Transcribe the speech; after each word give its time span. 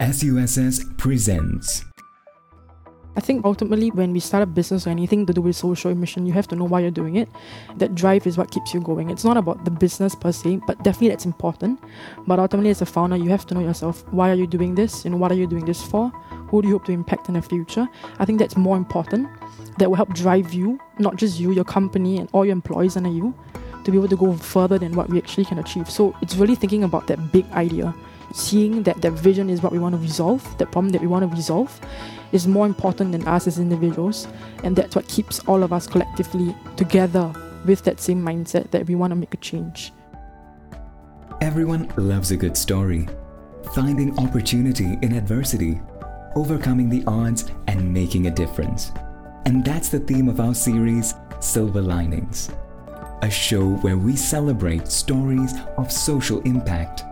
SUSS 0.00 0.84
presents. 0.96 1.84
I 3.16 3.20
think 3.20 3.44
ultimately, 3.44 3.90
when 3.90 4.12
we 4.12 4.20
start 4.20 4.44
a 4.44 4.46
business 4.46 4.86
or 4.86 4.90
anything 4.90 5.26
to 5.26 5.32
do 5.32 5.40
with 5.40 5.56
social 5.56 5.92
mission, 5.92 6.24
you 6.24 6.32
have 6.34 6.46
to 6.48 6.54
know 6.54 6.66
why 6.66 6.78
you're 6.78 6.92
doing 6.92 7.16
it. 7.16 7.28
That 7.78 7.96
drive 7.96 8.24
is 8.24 8.38
what 8.38 8.52
keeps 8.52 8.72
you 8.72 8.80
going. 8.80 9.10
It's 9.10 9.24
not 9.24 9.36
about 9.36 9.64
the 9.64 9.72
business 9.72 10.14
per 10.14 10.30
se, 10.30 10.60
but 10.68 10.80
definitely 10.84 11.08
that's 11.08 11.26
important. 11.26 11.80
But 12.28 12.38
ultimately, 12.38 12.70
as 12.70 12.80
a 12.80 12.86
founder, 12.86 13.16
you 13.16 13.28
have 13.30 13.44
to 13.46 13.54
know 13.54 13.60
yourself. 13.60 14.04
Why 14.12 14.30
are 14.30 14.34
you 14.34 14.46
doing 14.46 14.76
this? 14.76 15.04
Know, 15.04 15.16
what 15.16 15.32
are 15.32 15.34
you 15.34 15.48
doing 15.48 15.64
this 15.64 15.82
for? 15.82 16.10
Who 16.50 16.62
do 16.62 16.68
you 16.68 16.74
hope 16.74 16.84
to 16.84 16.92
impact 16.92 17.26
in 17.26 17.34
the 17.34 17.42
future? 17.42 17.88
I 18.20 18.24
think 18.24 18.38
that's 18.38 18.56
more 18.56 18.76
important. 18.76 19.28
That 19.78 19.88
will 19.88 19.96
help 19.96 20.14
drive 20.14 20.54
you, 20.54 20.78
not 21.00 21.16
just 21.16 21.40
you, 21.40 21.50
your 21.50 21.64
company, 21.64 22.18
and 22.18 22.28
all 22.32 22.44
your 22.44 22.52
employees 22.52 22.96
under 22.96 23.10
you, 23.10 23.34
to 23.82 23.90
be 23.90 23.96
able 23.96 24.08
to 24.08 24.16
go 24.16 24.32
further 24.34 24.78
than 24.78 24.94
what 24.94 25.08
we 25.08 25.18
actually 25.18 25.46
can 25.46 25.58
achieve. 25.58 25.90
So 25.90 26.14
it's 26.22 26.36
really 26.36 26.54
thinking 26.54 26.84
about 26.84 27.08
that 27.08 27.32
big 27.32 27.46
idea 27.50 27.92
seeing 28.32 28.82
that 28.84 29.00
that 29.02 29.12
vision 29.12 29.50
is 29.50 29.62
what 29.62 29.72
we 29.72 29.78
want 29.78 29.94
to 29.94 30.00
resolve, 30.00 30.42
that 30.58 30.70
problem 30.72 30.90
that 30.90 31.00
we 31.00 31.06
want 31.06 31.28
to 31.28 31.36
resolve, 31.36 31.80
is 32.32 32.46
more 32.46 32.66
important 32.66 33.12
than 33.12 33.26
us 33.26 33.46
as 33.46 33.58
individuals. 33.58 34.28
And 34.62 34.76
that's 34.76 34.94
what 34.94 35.08
keeps 35.08 35.40
all 35.40 35.62
of 35.62 35.72
us 35.72 35.86
collectively 35.86 36.54
together 36.76 37.32
with 37.64 37.84
that 37.84 38.00
same 38.00 38.22
mindset 38.22 38.70
that 38.70 38.86
we 38.86 38.94
want 38.94 39.10
to 39.12 39.16
make 39.16 39.34
a 39.34 39.38
change. 39.38 39.92
Everyone 41.40 41.92
loves 41.96 42.30
a 42.30 42.36
good 42.36 42.56
story. 42.56 43.08
Finding 43.74 44.18
opportunity 44.18 44.98
in 45.02 45.12
adversity, 45.12 45.80
overcoming 46.34 46.88
the 46.88 47.04
odds, 47.06 47.50
and 47.66 47.92
making 47.92 48.26
a 48.26 48.30
difference. 48.30 48.92
And 49.44 49.64
that's 49.64 49.88
the 49.88 50.00
theme 50.00 50.28
of 50.28 50.40
our 50.40 50.54
series, 50.54 51.14
Silver 51.40 51.80
Linings. 51.80 52.50
A 53.22 53.30
show 53.30 53.70
where 53.78 53.96
we 53.96 54.14
celebrate 54.16 54.88
stories 54.88 55.54
of 55.76 55.90
social 55.90 56.40
impact 56.42 57.02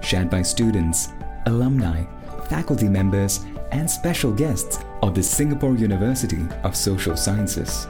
shared 0.00 0.30
by 0.30 0.42
students, 0.42 1.10
alumni, 1.46 2.04
faculty 2.48 2.88
members, 2.88 3.44
and 3.72 3.88
special 3.88 4.32
guests 4.32 4.78
of 5.02 5.14
the 5.14 5.22
Singapore 5.22 5.76
University 5.76 6.44
of 6.64 6.76
Social 6.76 7.16
Sciences. 7.16 7.86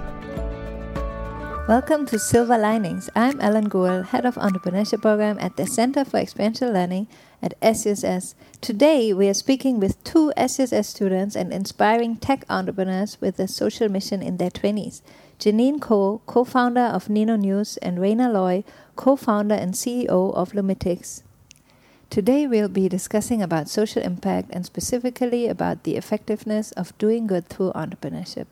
Welcome 1.68 2.04
to 2.06 2.18
Silver 2.18 2.58
Linings. 2.58 3.08
I'm 3.14 3.40
Ellen 3.40 3.68
Gould, 3.68 4.06
Head 4.06 4.26
of 4.26 4.34
Entrepreneurship 4.34 5.02
Program 5.02 5.38
at 5.38 5.56
the 5.56 5.66
Center 5.66 6.04
for 6.04 6.16
Experiential 6.16 6.72
Learning 6.72 7.06
at 7.40 7.54
SUSS. 7.62 8.34
Today, 8.60 9.12
we 9.12 9.28
are 9.28 9.34
speaking 9.34 9.78
with 9.78 10.02
two 10.02 10.32
SUSS 10.36 10.88
students 10.88 11.36
and 11.36 11.52
inspiring 11.52 12.16
tech 12.16 12.44
entrepreneurs 12.50 13.20
with 13.20 13.38
a 13.38 13.46
social 13.46 13.88
mission 13.88 14.20
in 14.20 14.38
their 14.38 14.50
20s. 14.50 15.00
Janine 15.38 15.80
Koh, 15.80 16.20
co 16.26 16.44
founder 16.44 16.80
of 16.80 17.08
Nino 17.08 17.36
News, 17.36 17.76
and 17.76 18.00
Rayner 18.00 18.30
Loi, 18.30 18.64
co 18.96 19.14
founder 19.14 19.54
and 19.54 19.74
CEO 19.74 20.34
of 20.34 20.52
Lumitics. 20.52 21.22
Today 22.10 22.44
we'll 22.48 22.68
be 22.68 22.88
discussing 22.88 23.40
about 23.40 23.68
social 23.68 24.02
impact 24.02 24.50
and 24.50 24.66
specifically 24.66 25.46
about 25.46 25.84
the 25.84 25.94
effectiveness 25.94 26.72
of 26.72 26.96
doing 26.98 27.28
good 27.28 27.48
through 27.48 27.70
entrepreneurship. 27.70 28.46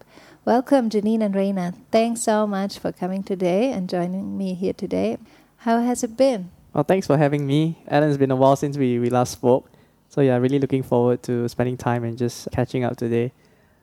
Welcome, 0.44 0.88
Janine 0.88 1.24
and 1.24 1.34
Rayner. 1.34 1.74
Thanks 1.90 2.22
so 2.22 2.46
much 2.46 2.78
for 2.78 2.92
coming 2.92 3.24
today 3.24 3.72
and 3.72 3.88
joining 3.90 4.38
me 4.38 4.54
here 4.54 4.72
today. 4.72 5.18
How 5.66 5.80
has 5.80 6.04
it 6.04 6.16
been? 6.16 6.52
Well, 6.72 6.84
thanks 6.84 7.08
for 7.08 7.18
having 7.18 7.48
me. 7.48 7.82
Ellen, 7.88 8.08
it's 8.10 8.16
been 8.16 8.30
a 8.30 8.36
while 8.36 8.54
since 8.54 8.76
we, 8.76 9.00
we 9.00 9.10
last 9.10 9.32
spoke. 9.32 9.68
So 10.08 10.20
yeah, 10.20 10.36
really 10.36 10.60
looking 10.60 10.84
forward 10.84 11.24
to 11.24 11.48
spending 11.48 11.76
time 11.76 12.04
and 12.04 12.16
just 12.16 12.46
catching 12.52 12.84
up 12.84 12.96
today. 12.96 13.32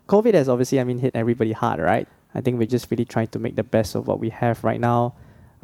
COVID 0.08 0.36
has 0.36 0.48
obviously, 0.48 0.80
I 0.80 0.86
mean, 0.86 1.00
hit 1.00 1.14
everybody 1.14 1.52
hard, 1.52 1.82
right? 1.82 2.08
I 2.34 2.40
think 2.40 2.60
we're 2.60 2.66
just 2.66 2.90
really 2.90 3.04
trying 3.04 3.28
to 3.28 3.40
make 3.40 3.58
the 3.58 3.64
best 3.64 3.94
of 3.94 4.08
what 4.08 4.22
we 4.22 4.30
have 4.30 4.64
right 4.64 4.80
now 4.80 5.16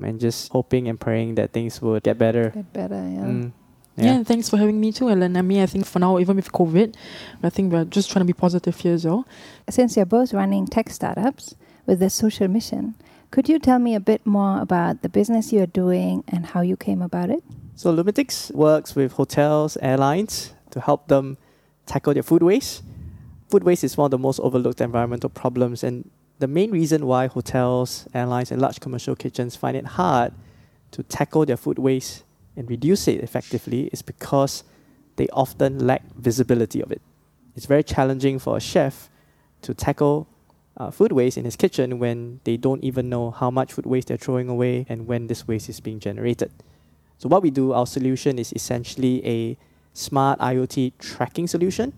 and 0.03 0.19
just 0.19 0.51
hoping 0.51 0.89
and 0.89 0.99
praying 0.99 1.35
that 1.35 1.53
things 1.53 1.81
would 1.81 2.03
get 2.03 2.17
better. 2.17 2.49
Get 2.49 2.73
better, 2.73 2.95
yeah. 2.95 3.23
Mm. 3.23 3.51
Yeah. 3.97 4.17
yeah, 4.17 4.23
thanks 4.23 4.49
for 4.49 4.57
having 4.57 4.79
me 4.79 4.91
too, 4.91 5.09
Ellen. 5.09 5.35
I 5.35 5.41
mean, 5.41 5.61
I 5.61 5.65
think 5.65 5.85
for 5.85 5.99
now, 5.99 6.17
even 6.17 6.37
with 6.37 6.51
COVID, 6.51 6.95
I 7.43 7.49
think 7.49 7.73
we're 7.73 7.85
just 7.85 8.09
trying 8.09 8.21
to 8.21 8.25
be 8.25 8.33
positive 8.33 8.79
here 8.79 8.93
as 8.93 9.05
well. 9.05 9.27
Since 9.69 9.97
you're 9.97 10.05
both 10.05 10.33
running 10.33 10.65
tech 10.65 10.89
startups 10.89 11.55
with 11.85 12.01
a 12.01 12.09
social 12.09 12.47
mission, 12.47 12.95
could 13.31 13.49
you 13.49 13.59
tell 13.59 13.79
me 13.79 13.95
a 13.95 13.99
bit 13.99 14.25
more 14.25 14.61
about 14.61 15.01
the 15.01 15.09
business 15.09 15.51
you're 15.51 15.65
doing 15.65 16.23
and 16.27 16.45
how 16.47 16.61
you 16.61 16.77
came 16.77 17.01
about 17.01 17.29
it? 17.29 17.43
So, 17.75 17.93
Lumitics 17.93 18.53
works 18.53 18.95
with 18.95 19.13
hotels, 19.13 19.77
airlines 19.81 20.53
to 20.71 20.79
help 20.79 21.07
them 21.07 21.37
tackle 21.85 22.13
their 22.13 22.23
food 22.23 22.43
waste. 22.43 22.83
Food 23.49 23.63
waste 23.63 23.83
is 23.83 23.97
one 23.97 24.05
of 24.05 24.11
the 24.11 24.17
most 24.17 24.39
overlooked 24.39 24.79
environmental 24.79 25.29
problems, 25.29 25.83
and 25.83 26.09
the 26.39 26.47
main 26.47 26.71
reason 26.71 27.05
why 27.05 27.27
hotels, 27.27 28.07
airlines, 28.13 28.51
and 28.51 28.61
large 28.61 28.79
commercial 28.79 29.15
kitchens 29.15 29.55
find 29.55 29.75
it 29.75 29.85
hard 29.85 30.33
to 30.91 31.03
tackle 31.03 31.45
their 31.45 31.57
food 31.57 31.77
waste 31.77 32.23
and 32.55 32.69
reduce 32.69 33.07
it 33.07 33.21
effectively 33.21 33.87
is 33.87 34.01
because 34.01 34.63
they 35.15 35.27
often 35.33 35.85
lack 35.85 36.03
visibility 36.15 36.81
of 36.81 36.91
it. 36.91 37.01
It's 37.55 37.65
very 37.65 37.83
challenging 37.83 38.39
for 38.39 38.57
a 38.57 38.59
chef 38.59 39.09
to 39.61 39.73
tackle 39.73 40.27
uh, 40.77 40.89
food 40.89 41.11
waste 41.11 41.37
in 41.37 41.45
his 41.45 41.55
kitchen 41.55 41.99
when 41.99 42.39
they 42.43 42.57
don't 42.57 42.83
even 42.83 43.09
know 43.09 43.31
how 43.31 43.51
much 43.51 43.73
food 43.73 43.85
waste 43.85 44.07
they're 44.07 44.17
throwing 44.17 44.49
away 44.49 44.85
and 44.89 45.07
when 45.07 45.27
this 45.27 45.47
waste 45.47 45.69
is 45.69 45.79
being 45.79 45.99
generated. 45.99 46.51
So, 47.17 47.29
what 47.29 47.43
we 47.43 47.51
do, 47.51 47.73
our 47.73 47.85
solution 47.85 48.39
is 48.39 48.51
essentially 48.53 49.25
a 49.25 49.57
smart 49.93 50.39
IoT 50.39 50.93
tracking 50.97 51.47
solution 51.47 51.93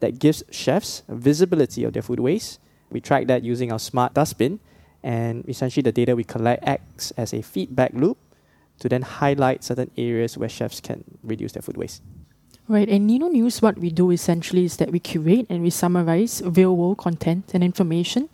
that 0.00 0.18
gives 0.18 0.44
chefs 0.50 1.02
visibility 1.08 1.82
of 1.84 1.94
their 1.94 2.02
food 2.02 2.20
waste. 2.20 2.60
We 2.90 3.00
track 3.00 3.26
that 3.26 3.42
using 3.42 3.72
our 3.72 3.78
smart 3.78 4.14
dustbin, 4.14 4.60
and 5.02 5.48
essentially 5.48 5.82
the 5.82 5.92
data 5.92 6.14
we 6.14 6.24
collect 6.24 6.62
acts 6.64 7.10
as 7.16 7.32
a 7.32 7.42
feedback 7.42 7.92
loop 7.92 8.18
to 8.80 8.88
then 8.88 9.02
highlight 9.02 9.64
certain 9.64 9.90
areas 9.96 10.38
where 10.38 10.48
chefs 10.48 10.80
can 10.80 11.04
reduce 11.22 11.52
their 11.52 11.62
food 11.62 11.76
waste. 11.76 12.02
Right, 12.68 12.88
and 12.88 13.06
Nino 13.06 13.28
News, 13.28 13.62
what 13.62 13.78
we 13.78 13.88
do 13.90 14.10
essentially 14.10 14.66
is 14.66 14.76
that 14.76 14.92
we 14.92 15.00
curate 15.00 15.46
and 15.48 15.62
we 15.62 15.70
summarize 15.70 16.42
real 16.44 16.76
world 16.76 16.98
content 16.98 17.54
and 17.54 17.64
information 17.64 18.28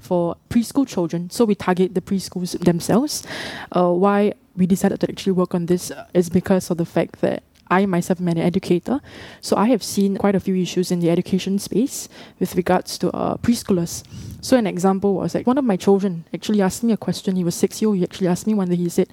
for 0.00 0.36
preschool 0.50 0.86
children. 0.86 1.30
So 1.30 1.44
we 1.44 1.54
target 1.54 1.94
the 1.94 2.00
preschools 2.00 2.58
themselves. 2.58 3.24
Uh, 3.70 3.92
why 3.92 4.34
we 4.56 4.66
decided 4.66 4.98
to 5.00 5.08
actually 5.08 5.32
work 5.32 5.54
on 5.54 5.66
this 5.66 5.92
is 6.12 6.28
because 6.28 6.70
of 6.72 6.78
the 6.78 6.84
fact 6.84 7.20
that 7.20 7.44
I 7.70 7.86
myself 7.86 8.20
am 8.20 8.28
an 8.28 8.38
educator, 8.38 9.00
so 9.40 9.56
I 9.56 9.68
have 9.68 9.82
seen 9.82 10.16
quite 10.16 10.34
a 10.34 10.40
few 10.40 10.56
issues 10.56 10.90
in 10.90 11.00
the 11.00 11.10
education 11.10 11.58
space 11.58 12.08
with 12.40 12.56
regards 12.56 12.96
to 12.98 13.10
uh, 13.10 13.36
preschoolers. 13.36 14.02
So 14.40 14.56
an 14.56 14.66
example 14.66 15.14
was 15.14 15.34
like 15.34 15.46
one 15.46 15.58
of 15.58 15.64
my 15.64 15.76
children 15.76 16.24
actually 16.32 16.62
asked 16.62 16.82
me 16.82 16.92
a 16.94 16.96
question. 16.96 17.36
He 17.36 17.44
was 17.44 17.54
six 17.54 17.82
years 17.82 17.88
old. 17.88 17.98
He 17.98 18.04
actually 18.04 18.28
asked 18.28 18.46
me 18.46 18.54
one 18.54 18.68
day. 18.68 18.76
He 18.76 18.88
said, 18.88 19.08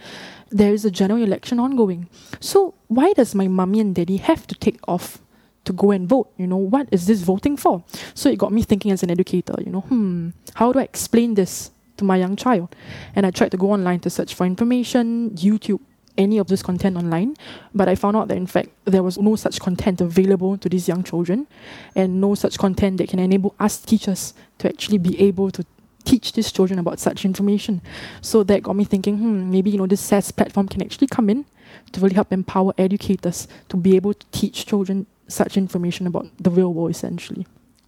"There 0.50 0.74
is 0.74 0.86
a 0.86 0.92
general 0.92 1.22
election 1.22 1.60
ongoing. 1.60 2.08
So 2.40 2.74
why 2.88 3.14
does 3.14 3.36
my 3.36 3.48
mummy 3.48 3.80
and 3.80 3.96
daddy 3.96 4.18
have 4.18 4.48
to 4.48 4.56
take 4.56 4.80
off 4.88 5.20
to 5.66 5.74
go 5.74 5.92
and 5.92 6.08
vote. 6.08 6.32
You 6.38 6.48
know, 6.48 6.58
what 6.58 6.88
is 6.92 7.08
this 7.08 7.22
voting 7.22 7.58
for? 7.58 7.84
So 8.14 8.30
it 8.30 8.38
got 8.38 8.54
me 8.54 8.62
thinking 8.62 8.92
as 8.92 9.04
an 9.04 9.12
educator, 9.12 9.56
you 9.60 9.72
know, 9.72 9.82
hmm, 9.82 10.30
how 10.54 10.72
do 10.72 10.80
I 10.80 10.84
explain 10.84 11.34
this 11.34 11.72
to 11.98 12.06
my 12.06 12.18
young 12.18 12.36
child? 12.36 12.76
And 13.16 13.26
I 13.26 13.32
tried 13.32 13.52
to 13.52 13.58
go 13.58 13.72
online 13.72 14.00
to 14.02 14.10
search 14.10 14.34
for 14.34 14.46
information, 14.46 15.32
YouTube, 15.32 15.82
any 16.18 16.38
of 16.38 16.48
this 16.48 16.64
content 16.64 16.96
online, 16.96 17.36
but 17.74 17.90
I 17.90 17.96
found 17.96 18.16
out 18.16 18.30
that 18.30 18.38
in 18.38 18.48
fact 18.48 18.70
there 18.86 19.04
was 19.04 19.18
no 19.18 19.36
such 19.36 19.60
content 19.60 20.00
available 20.00 20.58
to 20.58 20.70
these 20.70 20.88
young 20.88 21.04
children 21.04 21.46
and 21.94 22.22
no 22.22 22.36
such 22.36 22.58
content 22.58 23.00
that 23.00 23.10
can 23.10 23.20
enable 23.20 23.54
us 23.60 23.78
teachers 23.80 24.34
to 24.60 24.70
actually 24.70 24.98
be 24.98 25.20
able 25.20 25.52
to 25.52 25.66
teach 26.06 26.34
these 26.34 26.52
children 26.52 26.80
about 26.80 27.00
such 27.00 27.26
information. 27.26 27.82
So 28.22 28.44
that 28.44 28.64
got 28.64 28.76
me 28.76 28.86
thinking, 28.86 29.18
hmm, 29.18 29.52
maybe 29.52 29.72
you 29.72 29.78
know 29.78 29.88
this 29.88 30.02
SaaS 30.02 30.32
platform 30.32 30.68
can 30.68 30.82
actually 30.82 31.08
come 31.08 31.30
in 31.30 31.46
to 31.92 32.00
really 32.00 32.16
help 32.16 32.32
empower 32.32 32.74
educators 32.78 33.48
to 33.70 33.78
be 33.78 33.96
able 33.96 34.14
to 34.14 34.26
teach 34.32 34.66
children 34.66 35.08
such 35.28 35.58
information 35.58 36.08
about 36.08 36.28
the 36.40 36.52
real 36.52 36.74
world 36.74 36.92
essentially. 36.92 37.46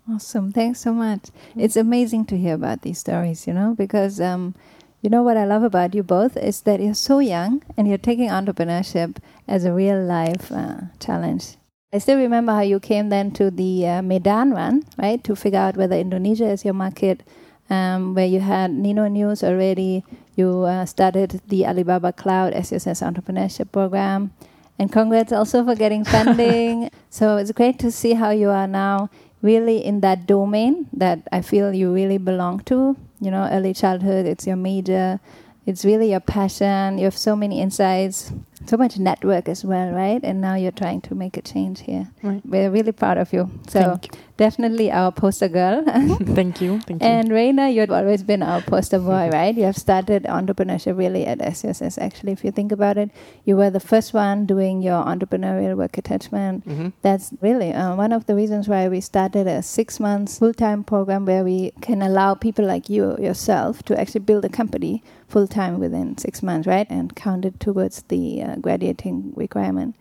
Awesome. 0.09 0.51
Thanks 0.51 0.79
so 0.79 0.94
much. 0.94 1.29
It's 1.56 1.75
amazing 1.75 2.25
to 2.25 2.38
hear 2.38 2.56
about 2.56 2.81
these 2.81 2.97
stories, 2.97 3.45
you 3.45 3.53
know, 3.53 3.75
because 3.77 4.22
um, 4.22 4.56
you 5.01 5.09
know 5.09 5.22
what 5.22 5.38
I 5.38 5.45
love 5.45 5.63
about 5.63 5.94
you 5.94 6.01
both 6.01 6.38
is 6.38 6.61
that 6.61 6.79
you're 6.79 6.94
so 6.94 7.19
young 7.19 7.61
and 7.75 7.88
you're 7.88 7.97
taking 7.97 8.29
entrepreneurship 8.29 9.17
as 9.47 9.66
a 9.66 9.73
real 9.73 10.01
life 10.01 10.51
uh, 10.51 10.77
challenge. 11.00 11.57
I 11.94 12.00
still 12.00 12.17
remember 12.17 12.53
how 12.53 12.61
you 12.61 12.79
came 12.79 13.09
then 13.09 13.31
to 13.31 13.51
the 13.51 13.88
uh, 13.88 14.01
Medan 14.01 14.51
one, 14.51 14.83
right, 14.97 15.24
to 15.24 15.36
figure 15.36 15.59
out 15.59 15.77
whether 15.77 15.95
Indonesia 15.95 16.47
is 16.47 16.65
your 16.65 16.74
market, 16.74 17.24
um, 17.69 18.14
where 18.14 18.25
you 18.25 18.40
had 18.40 18.72
Nino 18.72 19.08
News 19.08 19.44
already. 19.44 20.04
You 20.36 20.64
uh, 20.64 20.86
started 20.86 21.42
the 21.48 21.66
Alibaba 21.66 22.14
Cloud 22.14 22.54
SUSS 22.54 23.02
Entrepreneurship 23.02 23.72
Program. 23.72 24.31
And 24.80 24.92
congrats 24.92 25.31
also 25.31 25.66
for 25.66 25.75
getting 25.75 26.04
funding. 26.16 26.92
so 27.10 27.38
it's 27.38 27.52
great 27.52 27.80
to 27.80 27.92
see 27.92 28.14
how 28.14 28.30
you 28.30 28.50
are 28.50 28.68
now 28.68 29.10
really 29.42 29.84
in 29.84 30.02
that 30.02 30.28
domain 30.28 30.88
that 30.94 31.19
I 31.31 31.42
feel 31.42 31.74
you 31.74 31.94
really 31.94 32.18
belong 32.18 32.62
to. 32.66 32.96
You 33.19 33.31
know, 33.31 33.48
early 33.52 33.74
childhood, 33.74 34.25
it's 34.25 34.46
your 34.46 34.56
major, 34.56 35.19
it's 35.66 35.84
really 35.84 36.12
your 36.12 36.19
passion. 36.19 36.98
You 36.98 37.06
have 37.06 37.18
so 37.18 37.36
many 37.36 37.60
insights, 37.60 38.31
so 38.66 38.78
much 38.78 38.98
network 39.00 39.50
as 39.50 39.66
well, 39.66 39.92
right? 39.92 40.22
And 40.24 40.40
now 40.40 40.56
you're 40.56 40.72
trying 40.72 41.02
to 41.02 41.16
make 41.16 41.38
a 41.38 41.42
change 41.42 41.81
here. 41.81 42.08
Right. 42.22 42.42
We're 42.46 42.69
really 42.69 42.92
proud 42.92 43.18
of 43.18 43.34
you. 43.34 43.50
So 43.68 44.00
definitely 44.38 44.92
our 44.92 45.12
poster 45.12 45.48
girl. 45.50 45.84
Thank 45.86 46.62
you. 46.62 46.80
Thank 46.81 47.01
you. 47.01 47.07
and 47.07 47.31
Rayner, 47.31 47.68
you've 47.68 47.92
always 47.92 48.24
been 48.24 48.42
our 48.44 48.62
poster 48.62 49.00
boy, 49.00 49.30
right? 49.34 49.56
You 49.56 49.63
have 49.66 49.78
started 49.78 50.24
entrepreneurship 50.24 50.98
really 50.98 51.25
at 51.25 51.39
SUSS. 51.42 51.98
Actually, 51.98 52.31
if 52.34 52.44
you 52.44 52.51
think 52.51 52.72
about 52.72 52.98
it, 52.98 53.12
you 53.45 53.56
were 53.57 53.69
the 53.69 53.80
first 53.80 54.13
one 54.13 54.45
doing 54.45 54.81
your 54.81 55.04
entrepreneurial 55.04 55.75
work 55.75 55.98
attachment. 55.98 56.63
hmm 56.63 56.89
That's 57.01 57.34
really 57.42 57.74
uh, 57.74 57.95
one 57.95 58.13
of 58.13 58.25
the 58.28 58.36
reasons 58.36 58.68
why 58.68 58.88
we 58.88 59.01
started 59.01 59.48
a 59.48 59.62
six 59.62 60.00
months 60.00 60.40
full 60.40 60.54
time 60.54 60.83
program 60.83 61.25
where 61.25 61.44
we 61.44 61.72
can 61.81 62.01
allow 62.01 62.33
people 62.36 62.66
like 62.66 62.90
you 62.90 63.18
yourself 63.18 63.83
to 63.83 64.00
actually 64.00 64.22
build 64.22 64.45
a 64.45 64.50
company 64.50 65.04
full 65.28 65.48
time 65.48 65.80
within 65.80 66.18
six 66.18 66.42
months, 66.42 66.68
right? 66.68 66.88
And 66.90 67.16
count 67.16 67.45
it 67.45 67.60
towards 67.60 68.04
the 68.04 68.44
uh, 68.44 68.56
graduating 68.57 69.33
requirement. 69.36 69.95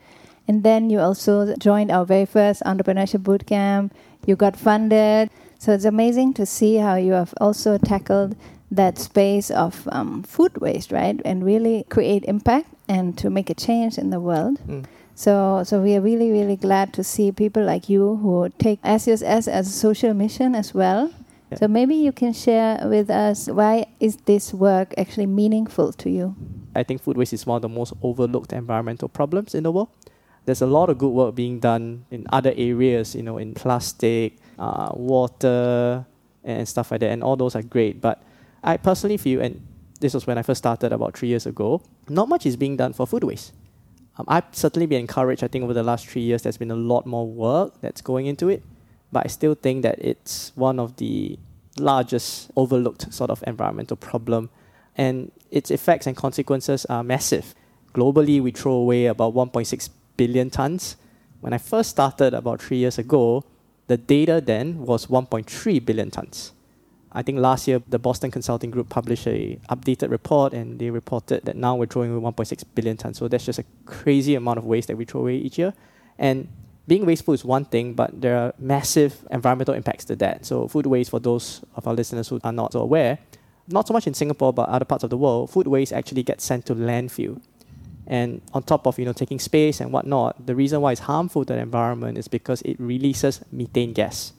And 0.49 0.63
then 0.63 0.91
you 0.91 1.01
also 1.01 1.55
joined 1.57 1.91
our 1.91 2.05
very 2.05 2.25
first 2.27 2.63
entrepreneurship 2.63 3.23
bootcamp. 3.23 3.91
You 4.27 4.37
got 4.37 4.57
funded. 4.57 5.31
So 5.59 5.73
it's 5.73 5.85
amazing 5.85 6.35
to 6.35 6.45
see 6.45 6.77
how 6.77 6.97
you 6.97 7.13
have 7.13 7.33
also 7.41 7.79
tackled 7.79 8.37
that 8.71 8.99
space 8.99 9.51
of 9.51 9.89
um, 9.93 10.23
food 10.23 10.59
waste, 10.59 10.93
right? 10.93 11.21
And 11.25 11.45
really 11.45 11.87
create 11.89 12.25
impact 12.25 12.69
and 12.89 13.17
to 13.19 13.31
make 13.31 13.49
a 13.49 13.55
change 13.55 13.97
in 13.97 14.11
the 14.11 14.21
world. 14.21 14.61
Mm. 14.67 14.85
So, 15.15 15.63
so 15.65 15.81
we 15.81 15.97
are 15.97 16.01
really, 16.01 16.31
really 16.31 16.57
glad 16.57 16.93
to 16.95 17.03
see 17.03 17.33
people 17.33 17.65
like 17.65 17.89
you 17.89 18.17
who 18.17 18.51
take 18.59 18.81
SUSS 18.85 19.23
as 19.23 19.49
a 19.49 19.65
social 19.65 20.13
mission 20.13 20.55
as 20.55 20.75
well. 20.75 21.11
Yeah. 21.51 21.59
So 21.59 21.69
maybe 21.69 21.95
you 21.95 22.13
can 22.13 22.33
share 22.33 22.87
with 22.87 23.09
us 23.09 23.47
why 23.47 23.87
is 23.99 24.17
this 24.27 24.53
work 24.53 24.93
actually 24.99 25.27
meaningful 25.27 25.93
to 25.95 26.11
you? 26.11 26.35
I 26.75 26.83
think 26.83 27.01
food 27.01 27.17
waste 27.17 27.33
is 27.33 27.47
one 27.47 27.57
of 27.57 27.63
the 27.63 27.69
most 27.69 27.95
overlooked 28.03 28.53
environmental 28.53 29.09
problems 29.09 29.55
in 29.55 29.63
the 29.63 29.73
world. 29.73 29.89
There's 30.47 30.63
a 30.63 30.67
lot 30.67 30.89
of 30.89 30.99
good 30.99 31.11
work 31.11 31.35
being 31.35 31.59
done 31.59 32.07
in 32.11 32.27
other 32.33 32.55
areas, 32.57 33.15
you 33.15 33.23
know, 33.23 33.37
in 33.37 33.53
plastic, 33.53 34.39
uh, 34.59 34.91
water, 34.95 36.07
and 36.45 36.69
stuff 36.69 36.93
like 36.93 37.01
that, 37.01 37.11
and 37.11 37.23
all 37.23 37.37
those 37.37 37.55
are 37.55 37.63
great. 37.63 38.01
But 38.01 38.23
I 38.63 38.77
personally 38.77 39.17
feel, 39.17 39.43
and 39.43 39.61
this 40.01 40.15
was 40.15 40.27
when 40.27 40.39
I 40.39 40.43
first 40.43 40.59
started 40.59 40.93
about 40.93 41.19
three 41.19 41.29
years 41.29 41.47
ago, 41.47 41.83
not 42.09 42.29
much 42.29 42.47
is 42.47 42.57
being 42.57 42.77
done 42.77 42.93
for 42.93 43.07
food 43.07 43.25
waste. 43.25 43.53
Um, 44.19 44.25
I've 44.29 44.45
certainly 44.53 44.87
been 44.87 45.01
encouraged. 45.01 45.45
I 45.45 45.49
think 45.49 45.65
over 45.65 45.75
the 45.75 45.83
last 45.83 46.07
three 46.07 46.23
years, 46.23 46.43
there's 46.43 46.57
been 46.57 46.71
a 46.71 46.77
lot 46.77 47.07
more 47.07 47.27
work 47.27 47.75
that's 47.81 48.01
going 48.01 48.27
into 48.27 48.49
it, 48.49 48.63
but 49.13 49.27
I 49.27 49.29
still 49.29 49.55
think 49.55 49.83
that 49.83 49.99
it's 49.99 50.53
one 50.55 50.79
of 50.79 50.97
the 50.97 51.39
largest 51.79 52.51
overlooked 52.57 53.13
sort 53.13 53.31
of 53.31 53.43
environmental 53.47 53.97
problem, 53.97 54.49
and 54.97 55.33
its 55.51 55.71
effects 55.71 56.07
and 56.07 56.17
consequences 56.17 56.87
are 56.87 57.03
massive. 57.03 57.55
Globally, 57.93 58.41
we 58.41 58.53
throw 58.53 58.73
away 58.73 59.07
about 59.07 59.35
1.6 59.35 59.91
billion 60.17 60.51
tons. 60.51 60.97
When 61.41 61.53
I 61.53 61.59
first 61.59 61.91
started 61.91 62.35
about 62.35 62.61
three 62.61 62.79
years 62.79 62.99
ago, 62.99 63.45
the 63.87 63.97
data 63.97 64.43
then 64.45 64.79
was 64.79 65.07
1.3 65.07 65.85
billion 65.85 66.11
tons. 66.11 66.53
I 67.13 67.23
think 67.23 67.39
last 67.39 67.67
year 67.67 67.83
the 67.89 67.99
Boston 67.99 68.31
Consulting 68.31 68.71
Group 68.71 68.91
published 68.91 69.27
a 69.27 69.59
updated 69.71 70.11
report 70.11 70.53
and 70.53 70.79
they 70.79 70.91
reported 70.91 71.45
that 71.47 71.57
now 71.57 71.75
we're 71.75 71.87
throwing 71.87 72.13
away 72.13 72.31
1.6 72.31 72.65
billion 72.75 72.97
tons. 72.97 73.17
So 73.19 73.27
that's 73.27 73.47
just 73.47 73.59
a 73.59 73.65
crazy 73.87 74.35
amount 74.35 74.59
of 74.59 74.67
waste 74.67 74.89
that 74.89 74.97
we 74.97 75.07
throw 75.07 75.23
away 75.23 75.37
each 75.37 75.59
year. 75.59 75.73
And 76.19 76.49
being 76.87 77.07
wasteful 77.07 77.33
is 77.33 77.45
one 77.45 77.65
thing, 77.65 77.95
but 77.95 78.21
there 78.21 78.37
are 78.37 78.55
massive 78.59 79.27
environmental 79.31 79.75
impacts 79.75 80.05
to 80.07 80.17
that. 80.17 80.45
So 80.45 80.69
food 80.69 80.87
waste, 80.87 81.11
for 81.11 81.19
those 81.19 81.63
of 81.75 81.87
our 81.87 81.95
listeners 81.95 82.29
who 82.29 82.39
are 82.45 82.53
not 82.53 82.75
so 82.75 82.81
aware, 82.81 83.19
not 83.69 83.89
so 83.89 83.95
much 83.95 84.07
in 84.07 84.15
Singapore 84.15 84.53
but 84.53 84.69
other 84.69 84.85
parts 84.85 85.03
of 85.03 85.11
the 85.11 85.17
world, 85.17 85.51
food 85.51 85.67
waste 85.67 85.93
actually 85.93 86.23
gets 86.23 86.45
sent 86.45 86.67
to 86.67 86.75
landfill. 86.75 87.41
And 88.07 88.41
on 88.53 88.63
top 88.63 88.87
of 88.87 88.99
you 88.99 89.05
know 89.05 89.13
taking 89.13 89.39
space 89.39 89.81
and 89.81 89.93
whatnot, 89.93 90.47
the 90.47 90.55
reason 90.55 90.81
why 90.81 90.93
it's 90.93 91.03
harmful 91.03 91.45
to 91.45 91.55
the 91.55 91.59
environment 91.59 92.19
is 92.19 92.29
because 92.29 92.63
it 92.63 92.79
releases 92.79 93.41
methane 93.51 93.93
gas, 93.93 94.33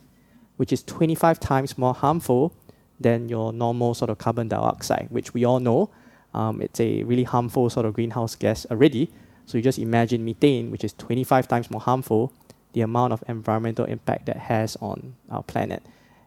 which 0.56 0.72
is 0.72 0.84
25 0.84 1.40
times 1.40 1.78
more 1.78 1.94
harmful 1.94 2.54
than 3.00 3.30
your 3.30 3.54
normal 3.54 3.94
sort 3.94 4.10
of 4.10 4.18
carbon 4.18 4.48
dioxide, 4.48 5.08
which 5.10 5.34
we 5.34 5.44
all 5.46 5.60
know 5.60 5.90
um, 6.34 6.62
it's 6.62 6.80
a 6.80 7.04
really 7.04 7.24
harmful 7.24 7.70
sort 7.70 7.86
of 7.86 7.94
greenhouse 7.94 8.36
gas 8.36 8.66
already. 8.70 9.12
So 9.46 9.58
you 9.58 9.64
just 9.64 9.80
imagine 9.80 10.26
methane, 10.26 10.72
which 10.72 10.84
is 10.84 10.94
25 10.94 11.48
times 11.48 11.72
more 11.72 11.82
harmful, 11.82 12.34
the 12.74 12.82
amount 12.82 13.14
of 13.14 13.24
environmental 13.28 13.86
impact 13.86 14.26
that 14.28 14.38
has 14.38 14.76
on 14.82 15.16
our 15.30 15.44
planet. 15.44 15.84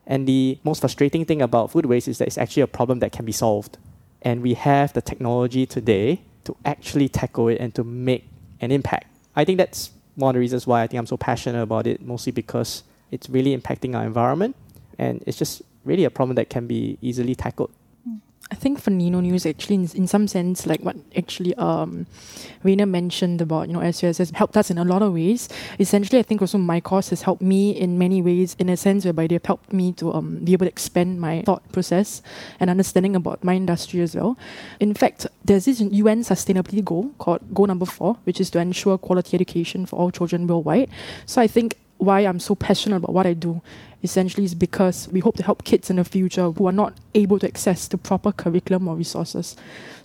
And 0.06 0.26
the 0.26 0.58
most 0.64 0.80
frustrating 0.80 1.24
thing 1.24 1.42
about 1.42 1.70
food 1.70 1.86
waste 1.86 2.08
is 2.08 2.18
that 2.18 2.26
it's 2.26 2.38
actually 2.38 2.62
a 2.62 2.66
problem 2.66 2.98
that 3.00 3.12
can 3.12 3.24
be 3.24 3.32
solved. 3.32 3.78
And 4.22 4.42
we 4.42 4.54
have 4.54 4.92
the 4.92 5.02
technology 5.02 5.66
today 5.66 6.22
to 6.50 6.56
actually 6.64 7.08
tackle 7.08 7.48
it 7.48 7.58
and 7.60 7.74
to 7.74 7.84
make 7.84 8.28
an 8.60 8.70
impact. 8.72 9.06
I 9.36 9.44
think 9.44 9.58
that's 9.58 9.90
one 10.16 10.30
of 10.30 10.34
the 10.34 10.40
reasons 10.40 10.66
why 10.66 10.82
I 10.82 10.86
think 10.86 10.98
I'm 10.98 11.06
so 11.06 11.16
passionate 11.16 11.62
about 11.62 11.86
it, 11.86 12.02
mostly 12.02 12.32
because 12.32 12.82
it's 13.10 13.28
really 13.30 13.56
impacting 13.56 13.96
our 13.96 14.04
environment 14.04 14.56
and 14.98 15.22
it's 15.26 15.38
just 15.38 15.62
really 15.84 16.04
a 16.04 16.10
problem 16.10 16.34
that 16.36 16.50
can 16.50 16.66
be 16.66 16.98
easily 17.00 17.34
tackled. 17.34 17.70
I 18.50 18.56
think 18.56 18.80
for 18.80 18.90
Nino 18.90 19.20
News, 19.20 19.46
actually, 19.46 19.76
in, 19.76 19.88
in 19.94 20.06
some 20.08 20.26
sense, 20.26 20.66
like 20.66 20.80
what 20.80 20.96
actually 21.16 21.54
um, 21.54 22.06
mentioned 22.64 23.40
about, 23.40 23.68
you 23.68 23.74
know, 23.74 23.90
SUSS 23.90 24.18
has 24.18 24.30
helped 24.30 24.56
us 24.56 24.70
in 24.70 24.78
a 24.78 24.84
lot 24.84 25.02
of 25.02 25.12
ways. 25.14 25.48
Essentially, 25.78 26.18
I 26.18 26.22
think 26.22 26.40
also 26.40 26.58
my 26.58 26.80
course 26.80 27.10
has 27.10 27.22
helped 27.22 27.42
me 27.42 27.70
in 27.70 27.96
many 27.96 28.20
ways, 28.20 28.56
in 28.58 28.68
a 28.68 28.76
sense 28.76 29.04
whereby 29.04 29.28
they've 29.28 29.44
helped 29.44 29.72
me 29.72 29.92
to 29.94 30.12
um, 30.12 30.44
be 30.44 30.52
able 30.52 30.66
to 30.66 30.70
expand 30.70 31.20
my 31.20 31.42
thought 31.42 31.70
process 31.72 32.22
and 32.58 32.68
understanding 32.68 33.14
about 33.14 33.44
my 33.44 33.54
industry 33.54 34.00
as 34.00 34.16
well. 34.16 34.36
In 34.80 34.94
fact, 34.94 35.26
there's 35.44 35.66
this 35.66 35.80
UN 35.80 36.22
sustainability 36.22 36.84
goal 36.84 37.12
called 37.18 37.54
Goal 37.54 37.68
Number 37.68 37.86
Four, 37.86 38.16
which 38.24 38.40
is 38.40 38.50
to 38.50 38.58
ensure 38.58 38.98
quality 38.98 39.36
education 39.36 39.86
for 39.86 39.96
all 39.96 40.10
children 40.10 40.48
worldwide. 40.48 40.90
So 41.24 41.40
I 41.40 41.46
think 41.46 41.76
why 41.98 42.20
I'm 42.20 42.40
so 42.40 42.54
passionate 42.54 42.96
about 42.96 43.12
what 43.12 43.26
I 43.26 43.34
do 43.34 43.62
essentially 44.02 44.44
is 44.44 44.54
because 44.54 45.08
we 45.08 45.20
hope 45.20 45.36
to 45.36 45.42
help 45.42 45.64
kids 45.64 45.90
in 45.90 45.96
the 45.96 46.04
future 46.04 46.50
who 46.50 46.66
are 46.66 46.72
not 46.72 46.94
able 47.14 47.38
to 47.38 47.46
access 47.46 47.88
the 47.88 47.98
proper 47.98 48.32
curriculum 48.32 48.88
or 48.88 48.96
resources. 48.96 49.56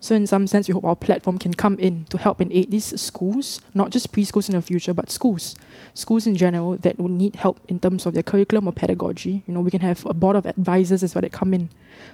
So 0.02 0.16
in 0.16 0.28
some 0.28 0.48
sense, 0.48 0.68
we 0.68 0.74
hope 0.74 0.84
our 0.84 0.96
platform 0.96 1.38
can 1.38 1.54
come 1.54 1.80
in 1.80 2.06
to 2.06 2.18
help 2.18 2.40
and 2.40 2.52
aid 2.52 2.72
these 2.72 3.00
schools, 3.00 3.62
not 3.74 3.90
just 3.90 4.12
preschools 4.12 4.50
in 4.50 4.56
the 4.56 4.62
future, 4.62 4.94
but 4.94 5.10
schools, 5.10 5.56
schools 5.94 6.28
in 6.28 6.36
general 6.36 6.78
that 6.78 7.00
would 7.00 7.12
need 7.12 7.36
help 7.36 7.60
in 7.68 7.80
terms 7.80 8.06
of 8.06 8.14
their 8.14 8.24
curriculum 8.24 8.68
or 8.68 8.74
pedagogy. 8.74 9.44
You 9.48 9.54
know, 9.54 9.62
we 9.62 9.72
can 9.72 9.82
have 9.82 10.06
a 10.06 10.14
board 10.14 10.36
of 10.36 10.46
advisors 10.46 11.04
as 11.04 11.16
well 11.16 11.22
that 11.22 11.32
come 11.32 11.54
in 11.54 11.70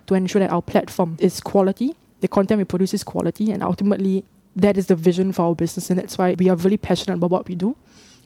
to 0.07 0.13
ensure 0.13 0.39
that 0.39 0.51
our 0.51 0.61
platform 0.61 1.17
is 1.19 1.41
quality, 1.41 1.95
the 2.21 2.27
content 2.27 2.59
we 2.59 2.65
produce 2.65 2.93
is 2.93 3.03
quality, 3.03 3.51
and 3.51 3.63
ultimately 3.63 4.23
that 4.55 4.77
is 4.77 4.87
the 4.87 4.95
vision 4.95 5.31
for 5.31 5.43
our 5.43 5.55
business, 5.55 5.89
and 5.89 5.97
that's 5.97 6.17
why 6.17 6.35
we 6.37 6.49
are 6.49 6.55
really 6.55 6.77
passionate 6.77 7.15
about 7.15 7.31
what 7.31 7.47
we 7.47 7.55
do 7.55 7.75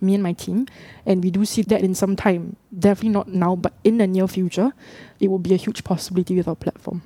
me 0.05 0.13
and 0.13 0.23
my 0.23 0.33
team. 0.33 0.67
And 1.05 1.23
we 1.23 1.31
do 1.31 1.45
see 1.45 1.63
that 1.63 1.81
in 1.81 1.95
some 1.95 2.15
time, 2.15 2.55
definitely 2.77 3.09
not 3.09 3.27
now, 3.27 3.55
but 3.55 3.73
in 3.83 3.97
the 3.97 4.07
near 4.07 4.27
future, 4.27 4.71
it 5.19 5.29
will 5.29 5.39
be 5.39 5.53
a 5.53 5.57
huge 5.57 5.83
possibility 5.83 6.35
with 6.35 6.47
our 6.47 6.55
platform. 6.55 7.01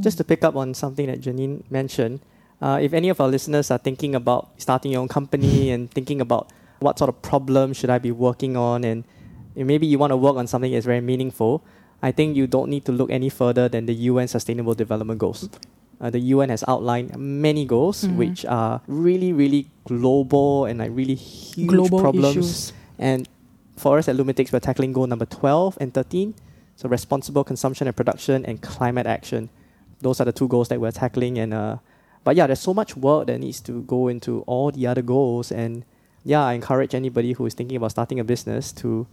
Just 0.00 0.18
to 0.18 0.24
pick 0.24 0.44
up 0.44 0.54
on 0.56 0.74
something 0.74 1.06
that 1.06 1.20
Janine 1.20 1.62
mentioned, 1.70 2.20
uh, 2.60 2.78
if 2.80 2.92
any 2.92 3.08
of 3.08 3.20
our 3.20 3.28
listeners 3.28 3.70
are 3.70 3.78
thinking 3.78 4.14
about 4.14 4.50
starting 4.58 4.92
your 4.92 5.00
own 5.00 5.08
company 5.08 5.70
and 5.74 5.90
thinking 5.90 6.20
about 6.20 6.50
what 6.80 6.98
sort 6.98 7.08
of 7.08 7.20
problem 7.22 7.72
should 7.72 7.90
I 7.90 7.98
be 7.98 8.12
working 8.12 8.56
on, 8.56 8.84
and 8.84 9.04
maybe 9.54 9.86
you 9.86 9.98
want 9.98 10.12
to 10.12 10.16
work 10.16 10.36
on 10.36 10.46
something 10.46 10.72
that's 10.72 10.86
very 10.86 11.00
meaningful, 11.00 11.62
I 12.02 12.12
think 12.12 12.36
you 12.36 12.46
don't 12.46 12.70
need 12.70 12.84
to 12.86 12.92
look 12.92 13.10
any 13.10 13.28
further 13.28 13.68
than 13.68 13.86
the 13.86 13.94
UN 13.94 14.28
Sustainable 14.28 14.74
Development 14.74 15.18
Goals. 15.18 15.48
Uh, 16.00 16.08
the 16.10 16.18
UN 16.34 16.48
has 16.48 16.64
outlined 16.66 17.16
many 17.18 17.64
goals 17.66 18.04
Mhm. 18.04 18.16
which 18.16 18.44
are 18.46 18.80
really, 18.86 19.32
really 19.32 19.66
global 19.84 20.64
and 20.64 20.78
like 20.78 20.90
really 20.94 21.14
huge 21.14 21.68
Global 21.68 22.00
problems. 22.00 22.36
issues. 22.36 22.72
And 22.98 23.28
for 23.76 23.98
us 23.98 24.08
at 24.08 24.16
Lumitics, 24.16 24.52
we're 24.52 24.60
tackling 24.60 24.92
goal 24.92 25.06
number 25.06 25.26
12 25.26 25.76
and 25.80 25.92
13. 25.92 26.34
So 26.76 26.88
responsible 26.88 27.44
consumption 27.44 27.86
and 27.86 27.94
production 27.94 28.46
and 28.46 28.62
climate 28.62 29.06
action. 29.06 29.50
Those 30.00 30.20
are 30.20 30.24
the 30.24 30.32
two 30.32 30.48
goals 30.48 30.68
that 30.68 30.80
we're 30.80 30.90
tackling. 30.92 31.38
And 31.38 31.52
uh, 31.52 31.76
but 32.24 32.34
yeah, 32.36 32.46
there's 32.46 32.60
so 32.60 32.72
much 32.72 32.96
work 32.96 33.26
that 33.26 33.38
needs 33.38 33.60
to 33.60 33.82
go 33.82 34.08
into 34.08 34.40
all 34.46 34.70
the 34.70 34.86
other 34.86 35.02
goals. 35.02 35.52
And 35.52 35.84
yeah, 36.24 36.42
I 36.44 36.54
encourage 36.54 36.94
anybody 36.94 37.32
who 37.32 37.44
is 37.44 37.52
thinking 37.54 37.76
about 37.76 37.90
starting 37.90 38.18
a 38.18 38.24
business 38.24 38.72
to 38.72 39.06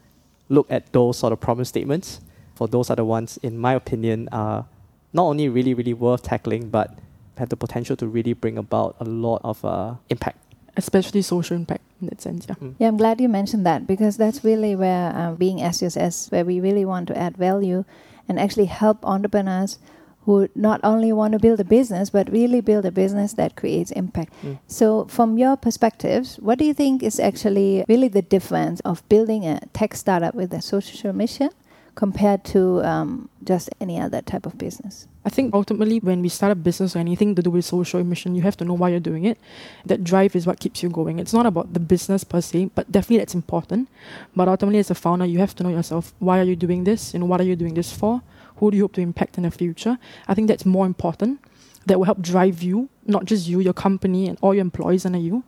look 0.48 0.68
at 0.70 0.92
those 0.94 1.18
sort 1.18 1.34
of 1.34 1.42
problem 1.42 1.66
statements. 1.66 2.22
For 2.56 2.68
those 2.70 2.90
are 2.90 2.96
the 2.96 3.04
ones, 3.06 3.38
in 3.44 3.58
my 3.60 3.74
opinion, 3.74 4.30
are 4.32 4.66
not 5.14 5.24
only 5.24 5.50
really, 5.50 5.74
really 5.74 5.94
worth 5.94 6.24
tackling, 6.24 6.70
but 6.70 6.98
have 7.38 7.50
the 7.50 7.58
potential 7.58 7.96
to 7.96 8.08
really 8.08 8.34
bring 8.34 8.58
about 8.58 8.96
a 9.00 9.06
lot 9.06 9.42
of 9.44 9.64
uh, 9.64 9.96
impact. 10.10 10.38
Especially 10.76 11.22
social 11.22 11.56
impact 11.56 11.82
in 12.02 12.08
that 12.08 12.22
sense, 12.22 12.46
yeah. 12.48 12.56
Yeah, 12.78 12.88
I'm 12.88 12.98
glad 12.98 13.20
you 13.20 13.30
mentioned 13.30 13.66
that 13.66 13.88
because 13.88 14.18
that's 14.18 14.44
really 14.44 14.76
where 14.76 15.16
uh, 15.16 15.32
being 15.34 15.60
SUSS, 15.60 16.30
where 16.30 16.46
we 16.46 16.60
really 16.60 16.86
want 16.86 17.08
to 17.08 17.18
add 17.18 17.36
value 17.38 17.84
and 18.30 18.40
actually 18.40 18.66
help 18.66 19.04
entrepreneurs 19.04 19.80
who 20.26 20.50
not 20.56 20.82
only 20.84 21.14
want 21.14 21.32
to 21.32 21.40
build 21.40 21.60
a 21.60 21.64
business, 21.64 22.10
but 22.10 22.30
really 22.32 22.60
build 22.60 22.86
a 22.86 22.92
business 22.92 23.34
that 23.34 23.56
creates 23.56 23.92
impact. 23.92 24.34
Mm. 24.44 24.60
So, 24.68 25.06
from 25.06 25.38
your 25.38 25.56
perspectives, 25.56 26.36
what 26.36 26.60
do 26.60 26.66
you 26.66 26.74
think 26.74 27.02
is 27.02 27.18
actually 27.18 27.86
really 27.88 28.10
the 28.10 28.22
difference 28.22 28.82
of 28.82 29.08
building 29.08 29.46
a 29.46 29.62
tech 29.72 29.96
startup 29.96 30.36
with 30.36 30.54
a 30.54 30.62
social 30.62 31.14
mission 31.14 31.50
compared 31.98 32.44
to 32.46 32.80
um, 32.84 33.28
just 33.44 33.70
any 33.82 34.00
other 34.00 34.22
type 34.22 34.46
of 34.46 34.56
business. 34.56 35.08
I 35.26 35.30
think 35.30 35.56
ultimately, 35.56 35.98
when 36.00 36.22
we 36.22 36.30
start 36.30 36.52
a 36.52 36.56
business 36.56 36.96
or 36.96 37.00
anything 37.00 37.34
to 37.34 37.42
do 37.42 37.50
with 37.50 37.66
social 37.66 38.04
mission, 38.04 38.36
you 38.36 38.44
have 38.44 38.56
to 38.58 38.66
know 38.66 38.76
why 38.76 38.90
you're 38.90 39.00
doing 39.00 39.26
it. 39.26 39.40
That 39.84 40.04
drive 40.04 40.36
is 40.36 40.46
what 40.46 40.60
keeps 40.60 40.84
you 40.84 40.90
going. 40.90 41.18
It's 41.18 41.34
not 41.34 41.48
about 41.48 41.74
the 41.74 41.80
business 41.80 42.24
per 42.24 42.40
se, 42.40 42.70
but 42.76 42.92
definitely 42.92 43.18
that's 43.18 43.34
important. 43.34 43.90
But 44.36 44.48
ultimately, 44.48 44.78
as 44.78 44.92
a 44.92 44.96
founder, 44.96 45.26
you 45.26 45.40
have 45.40 45.56
to 45.56 45.64
know 45.64 45.70
yourself. 45.70 46.14
Why 46.20 46.40
are 46.40 46.44
you 46.44 46.56
doing 46.56 46.84
this? 46.84 47.16
Know, 47.16 47.26
what 47.26 47.42
are 47.42 47.50
you 47.52 47.56
doing 47.56 47.74
this 47.74 47.92
for? 47.92 48.22
Who 48.58 48.70
do 48.70 48.78
you 48.78 48.84
hope 48.84 48.94
to 48.94 49.02
impact 49.02 49.38
in 49.38 49.44
the 49.44 49.52
future? 49.52 49.98
I 50.28 50.36
think 50.36 50.48
that's 50.50 50.66
more 50.66 50.86
important. 50.86 51.40
That 51.88 51.98
will 51.98 52.06
help 52.06 52.22
drive 52.22 52.62
you, 52.62 52.90
not 53.08 53.26
just 53.26 53.48
you, 53.48 53.60
your 53.60 53.74
company, 53.74 54.28
and 54.28 54.38
all 54.42 54.54
your 54.54 54.62
employees 54.62 55.04
under 55.04 55.18
you, 55.18 55.44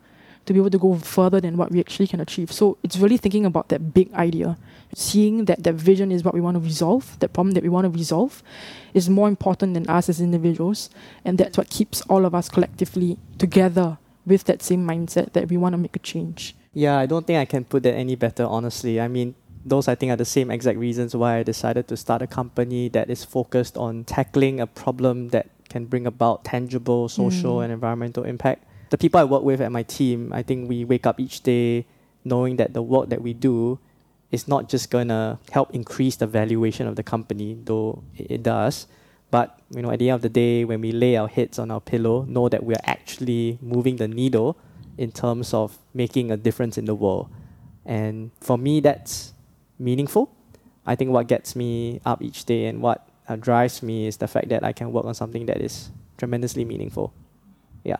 to 0.50 0.54
be 0.54 0.58
able 0.58 0.68
to 0.68 0.78
go 0.78 0.96
further 0.96 1.40
than 1.40 1.56
what 1.56 1.70
we 1.70 1.78
actually 1.78 2.08
can 2.08 2.18
achieve. 2.18 2.50
So 2.50 2.76
it's 2.82 2.98
really 2.98 3.16
thinking 3.16 3.46
about 3.46 3.68
that 3.68 3.94
big 3.94 4.12
idea, 4.14 4.58
seeing 4.92 5.44
that 5.44 5.62
that 5.62 5.74
vision 5.74 6.10
is 6.10 6.24
what 6.24 6.34
we 6.34 6.40
want 6.40 6.56
to 6.56 6.60
resolve, 6.60 7.16
that 7.20 7.32
problem 7.32 7.52
that 7.54 7.62
we 7.62 7.68
want 7.68 7.84
to 7.84 7.90
resolve, 7.90 8.42
is 8.92 9.08
more 9.08 9.28
important 9.28 9.74
than 9.74 9.88
us 9.88 10.08
as 10.08 10.20
individuals, 10.20 10.90
and 11.24 11.38
that's 11.38 11.56
what 11.56 11.70
keeps 11.70 12.02
all 12.10 12.26
of 12.26 12.34
us 12.34 12.48
collectively 12.48 13.16
together 13.38 13.98
with 14.26 14.42
that 14.44 14.60
same 14.60 14.84
mindset 14.84 15.32
that 15.34 15.48
we 15.48 15.56
want 15.56 15.72
to 15.72 15.78
make 15.78 15.94
a 15.94 16.00
change. 16.00 16.56
Yeah, 16.74 16.98
I 16.98 17.06
don't 17.06 17.24
think 17.24 17.38
I 17.38 17.44
can 17.44 17.64
put 17.64 17.84
that 17.84 17.94
any 17.94 18.16
better, 18.16 18.44
honestly. 18.44 19.00
I 19.00 19.06
mean, 19.06 19.36
those 19.64 19.86
I 19.86 19.94
think 19.94 20.10
are 20.10 20.16
the 20.16 20.24
same 20.24 20.50
exact 20.50 20.78
reasons 20.78 21.14
why 21.14 21.36
I 21.38 21.42
decided 21.44 21.86
to 21.88 21.96
start 21.96 22.22
a 22.22 22.26
company 22.26 22.88
that 22.88 23.08
is 23.08 23.24
focused 23.24 23.76
on 23.76 24.02
tackling 24.02 24.58
a 24.58 24.66
problem 24.66 25.28
that 25.28 25.46
can 25.68 25.84
bring 25.84 26.06
about 26.08 26.42
tangible 26.42 27.08
social 27.08 27.58
Mm. 27.58 27.64
and 27.64 27.72
environmental 27.72 28.24
impact. 28.24 28.64
The 28.90 28.98
people 28.98 29.20
I 29.20 29.24
work 29.24 29.42
with 29.42 29.60
at 29.60 29.72
my 29.72 29.84
team, 29.84 30.32
I 30.32 30.42
think 30.42 30.68
we 30.68 30.84
wake 30.84 31.06
up 31.06 31.18
each 31.18 31.42
day 31.42 31.86
knowing 32.24 32.56
that 32.56 32.74
the 32.74 32.82
work 32.82 33.08
that 33.08 33.22
we 33.22 33.32
do 33.32 33.78
is 34.30 34.46
not 34.46 34.68
just 34.68 34.90
to 34.90 35.38
help 35.50 35.74
increase 35.74 36.16
the 36.16 36.26
valuation 36.26 36.86
of 36.86 36.96
the 36.96 37.02
company, 37.02 37.56
though 37.64 38.02
it, 38.16 38.42
does. 38.42 38.86
But 39.30 39.58
you 39.70 39.82
know, 39.82 39.90
at 39.90 39.98
the 39.98 40.10
end 40.10 40.16
of 40.16 40.22
the 40.22 40.28
day, 40.28 40.64
when 40.64 40.80
we 40.80 40.92
lay 40.92 41.16
our 41.16 41.28
heads 41.28 41.58
on 41.58 41.70
our 41.70 41.80
pillow, 41.80 42.24
know 42.24 42.48
that 42.48 42.62
we're 42.62 42.84
actually 42.84 43.58
moving 43.60 43.96
the 43.96 44.08
needle 44.08 44.56
in 44.98 45.12
terms 45.12 45.54
of 45.54 45.78
making 45.94 46.30
a 46.30 46.36
difference 46.36 46.76
in 46.76 46.84
the 46.84 46.94
world. 46.94 47.30
And 47.84 48.30
for 48.40 48.58
me, 48.58 48.80
that's 48.80 49.32
meaningful. 49.78 50.30
I 50.86 50.94
think 50.94 51.10
what 51.10 51.26
gets 51.26 51.56
me 51.56 52.00
up 52.04 52.22
each 52.22 52.44
day 52.44 52.66
and 52.66 52.82
what 52.82 53.08
uh, 53.28 53.36
drives 53.36 53.82
me 53.82 54.06
is 54.06 54.16
the 54.16 54.28
fact 54.28 54.48
that 54.48 54.64
I 54.64 54.72
can 54.72 54.92
work 54.92 55.04
on 55.04 55.14
something 55.14 55.46
that 55.46 55.60
is 55.60 55.90
tremendously 56.18 56.64
meaningful. 56.64 57.12
Yeah. 57.84 57.98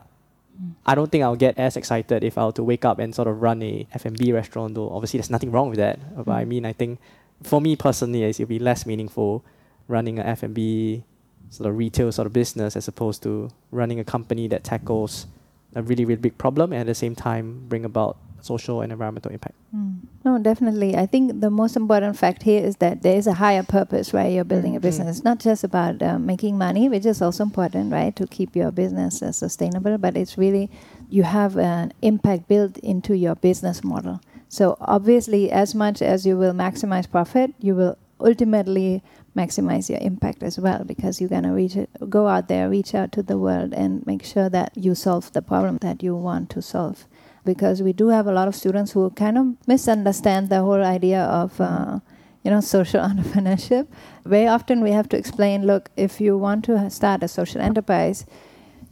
I 0.87 0.95
don't 0.95 1.11
think 1.11 1.25
I'll 1.25 1.37
get 1.37 1.59
as 1.59 1.77
excited 1.77 2.23
if 2.25 2.37
I 2.37 2.45
were 2.45 2.53
to 2.53 2.63
wake 2.65 2.85
up 2.85 2.99
and 2.99 3.15
sort 3.15 3.29
of 3.29 3.41
run 3.41 3.63
a 3.63 3.87
F&B 3.95 4.33
restaurant, 4.33 4.75
though 4.75 4.91
obviously 4.91 5.19
there's 5.19 5.31
nothing 5.31 5.51
wrong 5.51 5.69
with 5.71 5.79
that. 5.79 5.99
But 6.25 6.29
I 6.33 6.45
Mm. 6.45 6.49
mean, 6.49 6.65
I 6.67 6.73
think 6.73 6.99
for 7.43 7.61
me 7.61 7.77
personally, 7.77 8.23
it'll 8.25 8.47
be 8.47 8.59
less 8.59 8.85
meaningful 8.87 9.43
running 9.89 10.19
a 10.19 10.23
F&B 10.23 11.03
sort 11.51 11.69
of 11.69 11.77
retail 11.77 12.13
sort 12.13 12.27
of 12.27 12.33
business 12.33 12.77
as 12.77 12.87
opposed 12.89 13.23
to 13.25 13.51
running 13.73 13.99
a 13.99 14.05
company 14.05 14.47
that 14.49 14.63
tackles 14.63 15.27
a 15.75 15.83
really, 15.83 16.05
really 16.05 16.21
big 16.21 16.37
problem 16.39 16.73
and 16.73 16.81
at 16.83 16.87
the 16.87 16.95
same 16.95 17.15
time 17.15 17.65
bring 17.69 17.85
about 17.85 18.17
social 18.41 18.81
and 18.83 18.93
environmental 18.93 19.31
impact. 19.33 19.55
Mm. 19.75 19.90
No, 20.31 20.39
definitely. 20.39 20.97
I 20.97 21.07
think 21.07 21.41
the 21.41 21.51
most 21.51 21.75
important 21.75 22.17
fact 22.17 22.45
here 22.45 22.65
is 22.65 22.77
that 22.77 23.03
there 23.03 23.17
is 23.17 23.27
a 23.27 23.33
higher 23.33 23.65
purpose, 23.65 24.15
right? 24.15 24.33
You're 24.33 24.45
building 24.45 24.77
a 24.77 24.79
Mm. 24.79 24.83
business. 24.83 25.17
It's 25.17 25.25
not 25.25 25.41
just 25.41 25.65
about 25.65 26.01
uh, 26.01 26.21
making 26.21 26.57
money, 26.57 26.89
which 26.89 27.05
is 27.05 27.21
also 27.21 27.43
important, 27.43 27.91
right, 27.93 28.15
to 28.15 28.29
keep 28.29 28.55
your 28.55 28.71
business 28.71 29.23
uh, 29.23 29.33
sustainable, 29.33 29.99
but 29.99 30.17
it's 30.17 30.39
really 30.39 30.71
you 31.09 31.25
have 31.25 31.57
an 31.59 31.93
impact 32.01 32.47
built 32.47 32.79
into 32.79 33.17
your 33.17 33.35
business 33.35 33.83
model. 33.83 34.21
So, 34.49 34.77
obviously, 34.81 35.51
as 35.51 35.75
much 35.75 36.01
as 36.01 36.25
you 36.25 36.37
will 36.39 36.53
maximize 36.53 37.11
profit, 37.11 37.53
you 37.59 37.75
will 37.75 37.97
ultimately 38.21 39.03
maximize 39.37 39.91
your 39.91 39.99
impact 40.01 40.45
as 40.45 40.61
well 40.61 40.85
because 40.85 41.21
you're 41.21 41.29
going 41.37 41.49
to 41.51 41.57
reach 41.63 41.75
it, 41.75 41.91
go 42.09 42.29
out 42.29 42.47
there, 42.47 42.69
reach 42.71 42.95
out 42.95 43.11
to 43.17 43.23
the 43.25 43.37
world, 43.47 43.73
and 43.75 44.07
make 44.07 44.25
sure 44.25 44.49
that 44.49 44.71
you 44.77 44.95
solve 44.95 45.33
the 45.33 45.43
problem 45.43 45.79
that 45.79 46.05
you 46.05 46.15
want 46.15 46.51
to 46.51 46.63
solve 46.63 47.07
because 47.45 47.83
we 47.83 47.93
do 47.93 48.09
have 48.09 48.27
a 48.27 48.33
lot 48.33 48.49
of 48.49 48.55
students 48.55 48.93
who 48.93 49.11
kind 49.11 49.39
of 49.39 49.47
misunderstand 49.67 50.49
the 50.49 50.61
whole 50.61 50.85
idea 50.85 51.23
of 51.23 51.61
uh, 51.61 52.01
you 52.45 52.51
know 52.51 52.61
social 52.61 53.01
entrepreneurship. 53.11 53.87
Very 54.25 54.47
often 54.47 54.83
we 54.83 54.93
have 54.93 55.09
to 55.11 55.17
explain 55.17 55.67
look 55.67 55.91
if 55.97 56.21
you 56.21 56.37
want 56.37 56.65
to 56.67 56.91
start 56.91 57.23
a 57.23 57.29
social 57.29 57.61
enterprise 57.61 58.27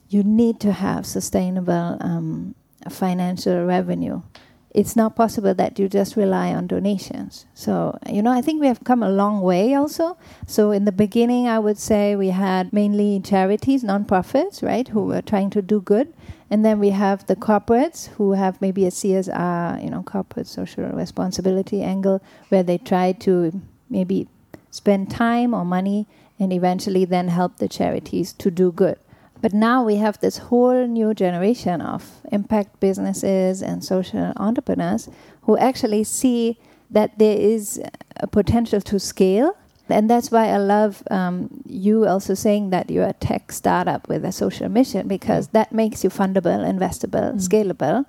you 0.08 0.22
need 0.22 0.58
to 0.60 0.72
have 0.72 1.06
sustainable 1.06 1.96
um, 2.00 2.54
financial 2.88 3.64
revenue. 3.64 4.22
It's 4.70 4.94
not 4.94 5.16
possible 5.16 5.54
that 5.54 5.78
you 5.78 5.88
just 5.88 6.14
rely 6.14 6.52
on 6.52 6.66
donations. 6.66 7.46
So 7.54 7.98
you 8.08 8.22
know 8.22 8.32
i 8.32 8.40
think 8.40 8.60
we 8.60 8.66
have 8.66 8.84
come 8.84 9.02
a 9.02 9.10
long 9.10 9.40
way 9.40 9.74
also. 9.74 10.16
So 10.46 10.70
in 10.70 10.84
the 10.84 10.92
beginning 10.92 11.48
i 11.48 11.58
would 11.58 11.78
say 11.78 12.16
we 12.16 12.28
had 12.28 12.72
mainly 12.72 13.20
charities 13.20 13.82
non-profits 13.82 14.62
right 14.62 14.86
who 14.88 15.04
were 15.04 15.22
trying 15.22 15.50
to 15.50 15.62
do 15.62 15.80
good 15.80 16.12
and 16.50 16.64
then 16.64 16.78
we 16.78 16.90
have 16.90 17.26
the 17.26 17.36
corporates 17.36 18.08
who 18.08 18.32
have 18.32 18.60
maybe 18.60 18.86
a 18.86 18.90
CSR, 18.90 19.82
you 19.82 19.90
know, 19.90 20.02
corporate 20.02 20.46
social 20.46 20.84
responsibility 20.84 21.82
angle, 21.82 22.22
where 22.48 22.62
they 22.62 22.78
try 22.78 23.12
to 23.12 23.60
maybe 23.90 24.28
spend 24.70 25.10
time 25.10 25.52
or 25.54 25.64
money 25.64 26.06
and 26.38 26.52
eventually 26.52 27.04
then 27.04 27.28
help 27.28 27.56
the 27.56 27.68
charities 27.68 28.32
to 28.34 28.50
do 28.50 28.72
good. 28.72 28.98
But 29.40 29.52
now 29.52 29.84
we 29.84 29.96
have 29.96 30.18
this 30.20 30.38
whole 30.38 30.86
new 30.86 31.14
generation 31.14 31.80
of 31.80 32.10
impact 32.32 32.80
businesses 32.80 33.62
and 33.62 33.84
social 33.84 34.32
entrepreneurs 34.36 35.08
who 35.42 35.56
actually 35.58 36.04
see 36.04 36.58
that 36.90 37.18
there 37.18 37.36
is 37.36 37.80
a 38.16 38.26
potential 38.26 38.80
to 38.80 38.98
scale 38.98 39.56
and 39.88 40.08
that's 40.10 40.30
why 40.30 40.48
I 40.48 40.58
love 40.58 41.02
um, 41.10 41.62
you 41.66 42.06
also 42.06 42.34
saying 42.34 42.70
that 42.70 42.90
you're 42.90 43.06
a 43.06 43.12
tech 43.14 43.52
startup 43.52 44.08
with 44.08 44.24
a 44.24 44.32
social 44.32 44.68
mission 44.68 45.08
because 45.08 45.48
that 45.48 45.72
makes 45.72 46.04
you 46.04 46.10
fundable, 46.10 46.60
investable, 46.64 47.32
Mm. 47.34 47.40
scalable, 47.48 48.04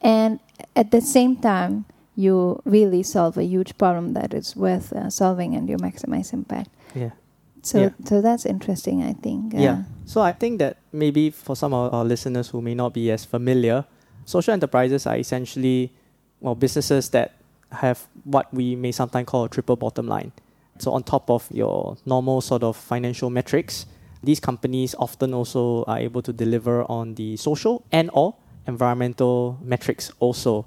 and 0.00 0.38
at 0.74 0.90
the 0.90 1.00
same 1.00 1.36
time 1.36 1.84
you 2.14 2.60
really 2.64 3.02
solve 3.02 3.36
a 3.36 3.44
huge 3.44 3.76
problem 3.76 4.14
that 4.14 4.32
is 4.32 4.56
worth 4.56 4.92
uh, 4.92 5.10
solving 5.10 5.54
and 5.54 5.68
you 5.68 5.76
maximize 5.76 6.32
impact. 6.32 6.70
Yeah. 6.94 7.10
So, 7.62 7.78
Yeah. 7.78 7.90
so 8.08 8.22
that's 8.22 8.46
interesting. 8.46 9.02
I 9.02 9.12
think. 9.12 9.54
Uh, 9.54 9.58
Yeah. 9.58 9.82
So 10.06 10.20
I 10.22 10.32
think 10.32 10.58
that 10.60 10.76
maybe 10.92 11.30
for 11.30 11.54
some 11.56 11.74
of 11.74 11.92
our 11.92 12.04
listeners 12.04 12.48
who 12.48 12.62
may 12.62 12.74
not 12.74 12.94
be 12.94 13.10
as 13.10 13.24
familiar, 13.24 13.84
social 14.24 14.54
enterprises 14.54 15.06
are 15.06 15.16
essentially 15.18 15.90
well 16.40 16.54
businesses 16.54 17.10
that 17.10 17.32
have 17.72 18.06
what 18.24 18.46
we 18.54 18.76
may 18.76 18.92
sometimes 18.92 19.26
call 19.26 19.44
a 19.44 19.48
triple 19.48 19.76
bottom 19.76 20.06
line. 20.06 20.30
So 20.78 20.92
on 20.92 21.02
top 21.02 21.30
of 21.30 21.46
your 21.50 21.96
normal 22.04 22.40
sort 22.40 22.62
of 22.62 22.76
financial 22.76 23.30
metrics, 23.30 23.86
these 24.22 24.40
companies 24.40 24.94
often 24.98 25.34
also 25.34 25.84
are 25.84 25.98
able 25.98 26.22
to 26.22 26.32
deliver 26.32 26.84
on 26.90 27.14
the 27.14 27.36
social 27.36 27.84
and 27.92 28.10
or 28.12 28.34
environmental 28.66 29.58
metrics 29.62 30.10
also. 30.18 30.66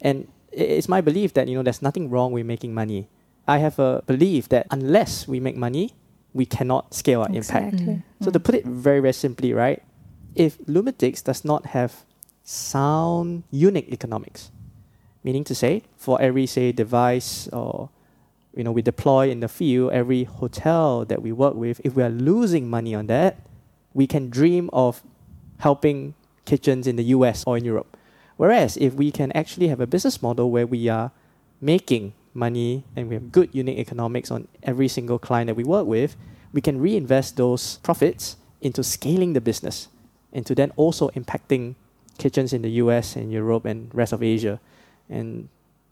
And 0.00 0.28
it's 0.52 0.88
my 0.88 1.00
belief 1.00 1.34
that 1.34 1.48
you 1.48 1.56
know 1.56 1.62
there's 1.62 1.82
nothing 1.82 2.10
wrong 2.10 2.32
with 2.32 2.46
making 2.46 2.74
money. 2.74 3.08
I 3.46 3.58
have 3.58 3.78
a 3.78 4.02
belief 4.06 4.48
that 4.50 4.66
unless 4.70 5.26
we 5.26 5.40
make 5.40 5.56
money, 5.56 5.94
we 6.32 6.46
cannot 6.46 6.94
scale 6.94 7.22
our 7.22 7.28
impact. 7.28 7.74
Exactly. 7.74 7.94
Mm. 7.94 8.24
So 8.24 8.30
to 8.30 8.40
put 8.40 8.54
it 8.54 8.64
very, 8.64 9.00
very 9.00 9.12
simply, 9.12 9.52
right? 9.52 9.82
If 10.34 10.58
Lumitics 10.66 11.24
does 11.24 11.44
not 11.44 11.66
have 11.66 12.04
sound 12.44 13.42
unit 13.50 13.86
economics, 13.88 14.50
meaning 15.24 15.44
to 15.44 15.54
say, 15.54 15.82
for 15.96 16.20
every 16.20 16.46
say 16.46 16.72
device 16.72 17.48
or 17.48 17.90
you 18.54 18.64
know 18.64 18.72
we 18.72 18.82
deploy 18.82 19.30
in 19.30 19.40
the 19.40 19.48
field, 19.48 19.92
every 19.92 20.24
hotel 20.24 21.04
that 21.04 21.22
we 21.22 21.32
work 21.32 21.54
with, 21.54 21.80
if 21.84 21.94
we 21.94 22.02
are 22.02 22.10
losing 22.10 22.68
money 22.68 22.94
on 22.94 23.06
that, 23.06 23.38
we 23.94 24.06
can 24.06 24.30
dream 24.30 24.70
of 24.72 25.02
helping 25.58 26.14
kitchens 26.44 26.86
in 26.86 26.96
the 26.96 27.04
US 27.04 27.44
or 27.46 27.56
in 27.56 27.64
Europe. 27.64 27.96
Whereas 28.36 28.76
if 28.76 28.94
we 28.94 29.10
can 29.10 29.30
actually 29.32 29.68
have 29.68 29.80
a 29.80 29.86
business 29.86 30.22
model 30.22 30.50
where 30.50 30.66
we 30.66 30.88
are 30.88 31.12
making 31.60 32.14
money 32.32 32.84
and 32.96 33.08
we 33.08 33.14
have 33.14 33.32
good 33.32 33.54
unit 33.54 33.78
economics 33.78 34.30
on 34.30 34.48
every 34.62 34.88
single 34.88 35.18
client 35.18 35.48
that 35.48 35.56
we 35.56 35.64
work 35.64 35.86
with, 35.86 36.16
we 36.52 36.60
can 36.60 36.80
reinvest 36.80 37.36
those 37.36 37.78
profits 37.78 38.36
into 38.60 38.82
scaling 38.82 39.34
the 39.34 39.40
business, 39.40 39.88
into 40.32 40.54
then 40.54 40.72
also 40.76 41.08
impacting 41.10 41.74
kitchens 42.18 42.52
in 42.52 42.62
the 42.62 42.70
US 42.82 43.16
and 43.16 43.32
Europe 43.32 43.64
and 43.64 43.94
rest 43.94 44.12
of 44.12 44.22
Asia. 44.22 44.60
And 45.08 45.48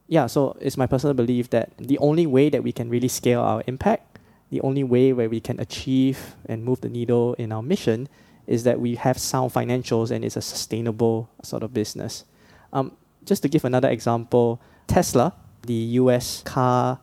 yeah, 0.09 0.27
so 0.27 0.57
it's 0.61 0.77
my 0.77 0.87
personal 0.87 1.15
belief 1.15 1.51
that 1.51 1.71
the 1.79 1.99
only 1.99 2.27
way 2.27 2.49
that 2.49 2.63
we 2.63 2.73
can 2.73 2.89
really 2.89 3.09
scale 3.09 3.41
our 3.41 3.63
impact, 3.67 4.19
the 4.51 4.61
only 4.63 4.83
way 4.83 5.13
where 5.13 5.29
we 5.29 5.41
can 5.41 5.61
achieve 5.61 6.35
and 6.47 6.65
move 6.65 6.81
the 6.81 6.89
needle 6.89 7.35
in 7.35 7.53
our 7.53 7.63
mission 7.63 8.09
is 8.47 8.65
that 8.65 8.81
we 8.81 8.95
have 8.95 9.19
sound 9.19 9.53
financials 9.53 10.11
and 10.11 10.25
it's 10.25 10.37
a 10.37 10.41
sustainable 10.41 11.29
sort 11.43 11.63
of 11.63 11.75
business. 11.75 12.25
Um, 12.73 12.93
just 13.25 13.43
to 13.43 13.49
give 13.49 13.65
another 13.67 13.91
example, 13.91 14.61
Tesla, 14.87 15.35
the 15.67 15.75
US 16.01 16.43
car 16.45 16.99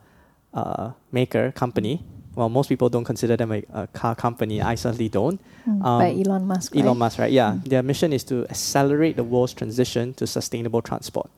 uh, 0.55 0.91
maker 1.11 1.51
company, 1.51 2.03
well, 2.33 2.49
most 2.49 2.67
people 2.67 2.89
don't 2.89 3.05
consider 3.05 3.37
them 3.37 3.51
a, 3.51 3.63
a 3.71 3.87
car 3.87 4.15
company. 4.15 4.61
I 4.61 4.75
certainly 4.75 5.07
don't. 5.09 5.39
Mm. 5.67 5.79
By 5.81 6.09
Um, 6.11 6.21
Elon 6.21 6.47
Musk. 6.47 6.75
Elon 6.75 6.87
right? 6.87 6.97
Musk, 6.97 7.19
right? 7.19 7.31
Yeah. 7.31 7.53
Mm. 7.53 7.69
Their 7.69 7.83
mission 7.83 8.11
is 8.11 8.23
to 8.25 8.45
accelerate 8.49 9.15
the 9.15 9.23
world's 9.23 9.53
transition 9.53 10.13
to 10.15 10.25
sustainable 10.27 10.81
transport. 10.81 11.29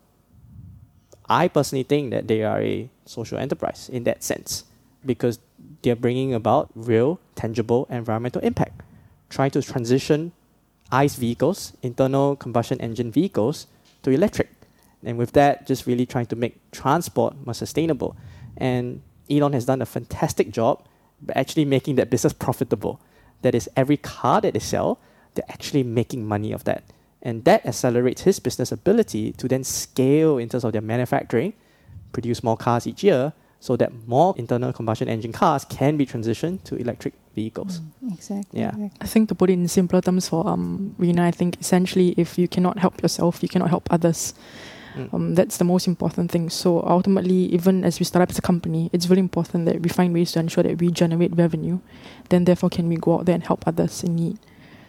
I 1.29 1.47
personally 1.47 1.83
think 1.83 2.11
that 2.11 2.27
they 2.27 2.43
are 2.43 2.61
a 2.61 2.89
social 3.05 3.37
enterprise 3.37 3.89
in 3.89 4.03
that 4.05 4.23
sense. 4.23 4.63
because 5.05 5.39
they're 5.81 5.95
bringing 5.95 6.33
about 6.33 6.69
real, 6.75 7.19
tangible 7.35 7.87
environmental 7.89 8.41
impact, 8.41 8.81
trying 9.29 9.51
to 9.51 9.61
transition 9.61 10.31
ICE 10.91 11.15
vehicles, 11.15 11.73
internal 11.81 12.35
combustion 12.35 12.79
engine 12.81 13.11
vehicles, 13.11 13.67
to 14.03 14.11
electric. 14.11 14.49
And 15.03 15.17
with 15.17 15.31
that, 15.33 15.67
just 15.67 15.85
really 15.85 16.05
trying 16.05 16.25
to 16.27 16.35
make 16.35 16.59
transport 16.71 17.35
more 17.45 17.53
sustainable. 17.53 18.15
And 18.57 19.01
Elon 19.29 19.53
has 19.53 19.65
done 19.65 19.81
a 19.81 19.85
fantastic 19.85 20.51
job 20.51 20.83
actually 21.35 21.65
making 21.65 21.95
that 21.95 22.09
business 22.09 22.33
profitable. 22.33 22.99
That 23.41 23.55
is, 23.55 23.69
every 23.75 23.97
car 23.97 24.41
that 24.41 24.53
they 24.53 24.59
sell, 24.59 24.99
they're 25.33 25.45
actually 25.49 25.83
making 25.83 26.25
money 26.27 26.51
of 26.51 26.63
that. 26.65 26.83
And 27.27 27.43
that 27.43 27.65
accelerates 27.65 28.21
his 28.21 28.39
business 28.39 28.71
ability 28.71 29.33
to 29.33 29.49
then 29.49 29.65
scale 29.65 30.37
in 30.37 30.47
terms 30.47 30.63
of 30.63 30.71
their 30.71 30.81
manufacturing, 30.81 31.51
produce 32.13 32.41
more 32.41 32.55
cars 32.55 32.87
each 32.87 33.03
year, 33.03 33.33
so 33.59 33.75
that 33.75 33.91
more 34.07 34.33
internal 34.37 34.71
combustion 34.71 35.09
engine 35.09 35.33
cars 35.33 35.65
can 35.65 35.97
be 35.97 36.05
transitioned 36.05 36.63
to 36.63 36.77
electric 36.77 37.13
vehicles. 37.35 37.81
Mm, 38.01 38.13
exactly. 38.13 38.61
Yeah. 38.61 38.69
exactly. 38.69 38.91
I 39.01 39.07
think 39.07 39.27
to 39.27 39.35
put 39.35 39.49
it 39.49 39.53
in 39.53 39.67
simpler 39.67 39.99
terms 39.99 40.29
for 40.29 40.47
um, 40.47 40.95
Rayner, 40.97 41.25
I 41.25 41.31
think 41.31 41.59
essentially 41.59 42.13
if 42.15 42.37
you 42.37 42.47
cannot 42.47 42.79
help 42.79 43.01
yourself, 43.01 43.43
you 43.43 43.49
cannot 43.49 43.71
help 43.71 43.91
others. 43.91 44.33
Mm. 44.95 45.13
Um, 45.13 45.35
that's 45.35 45.57
the 45.57 45.65
most 45.65 45.85
important 45.85 46.31
thing. 46.31 46.49
So 46.49 46.81
ultimately, 46.83 47.53
even 47.53 47.83
as 47.83 47.99
we 47.99 48.05
start 48.05 48.23
up 48.23 48.29
as 48.29 48.37
a 48.37 48.41
company, 48.41 48.89
it's 48.93 49.09
really 49.09 49.19
important 49.19 49.65
that 49.65 49.81
we 49.81 49.89
find 49.89 50.13
ways 50.13 50.31
to 50.31 50.39
ensure 50.39 50.63
that 50.63 50.79
we 50.79 50.91
generate 50.91 51.35
revenue. 51.35 51.79
Then 52.29 52.45
therefore 52.45 52.69
can 52.69 52.87
we 52.87 52.95
go 52.95 53.15
out 53.15 53.25
there 53.25 53.35
and 53.35 53.43
help 53.43 53.67
others 53.67 54.01
in 54.01 54.15
need. 54.15 54.39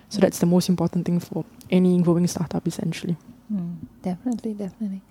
So 0.08 0.20
that's 0.20 0.38
the 0.38 0.46
most 0.46 0.68
important 0.68 1.04
thing 1.06 1.20
for 1.20 1.44
any 1.70 2.00
growing 2.00 2.26
startup 2.26 2.66
essentially. 2.66 3.16
Mm, 3.52 3.76
definitely, 4.02 4.54
definitely. 4.54 5.02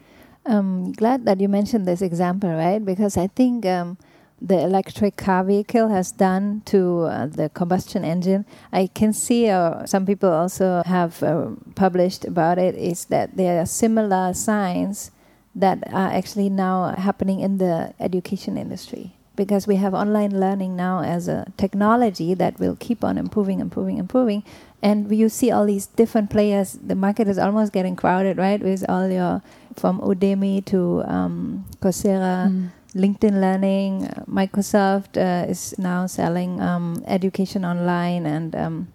Um, 0.45 0.91
glad 0.93 1.25
that 1.25 1.39
you 1.39 1.49
mentioned 1.49 1.85
this 1.85 2.01
example, 2.01 2.49
right? 2.49 2.83
Because 2.83 3.17
I 3.17 3.27
think 3.27 3.65
um, 3.65 3.97
the 4.41 4.59
electric 4.59 5.17
car 5.17 5.43
vehicle 5.43 5.89
has 5.89 6.11
done 6.11 6.61
to 6.65 7.03
uh, 7.03 7.27
the 7.27 7.49
combustion 7.49 8.05
engine. 8.05 8.45
I 8.71 8.87
can 8.87 9.13
see 9.13 9.49
uh, 9.49 9.85
some 9.85 10.05
people 10.05 10.31
also 10.31 10.83
have 10.85 11.21
uh, 11.21 11.49
published 11.75 12.25
about 12.25 12.57
it. 12.57 12.75
Is 12.75 13.05
that 13.05 13.35
there 13.35 13.61
are 13.61 13.65
similar 13.65 14.33
signs 14.33 15.11
that 15.53 15.83
are 15.91 16.09
actually 16.09 16.49
now 16.49 16.95
happening 16.95 17.39
in 17.41 17.57
the 17.57 17.93
education 17.99 18.57
industry 18.57 19.16
because 19.37 19.65
we 19.67 19.77
have 19.77 19.93
online 19.93 20.37
learning 20.37 20.75
now 20.75 21.01
as 21.01 21.29
a 21.29 21.45
technology 21.55 22.33
that 22.33 22.59
will 22.59 22.75
keep 22.75 23.03
on 23.03 23.17
improving, 23.17 23.61
improving, 23.61 23.97
improving. 23.97 24.43
And 24.81 25.09
you 25.11 25.29
see 25.29 25.49
all 25.51 25.65
these 25.65 25.87
different 25.87 26.29
players. 26.29 26.73
The 26.73 26.95
market 26.95 27.27
is 27.29 27.37
almost 27.37 27.71
getting 27.71 27.95
crowded, 27.95 28.37
right? 28.37 28.61
With 28.61 28.83
all 28.89 29.07
your 29.09 29.41
from 29.75 30.01
Udemy 30.01 30.65
to 30.65 31.03
um, 31.07 31.65
Coursera, 31.79 32.49
Mm. 32.51 32.69
LinkedIn 32.95 33.39
Learning, 33.39 34.05
uh, 34.05 34.25
Microsoft 34.25 35.17
uh, 35.17 35.45
is 35.49 35.77
now 35.77 36.07
selling 36.07 36.59
um, 36.61 37.03
education 37.05 37.63
online, 37.63 38.25
and 38.25 38.55
um, 38.55 38.87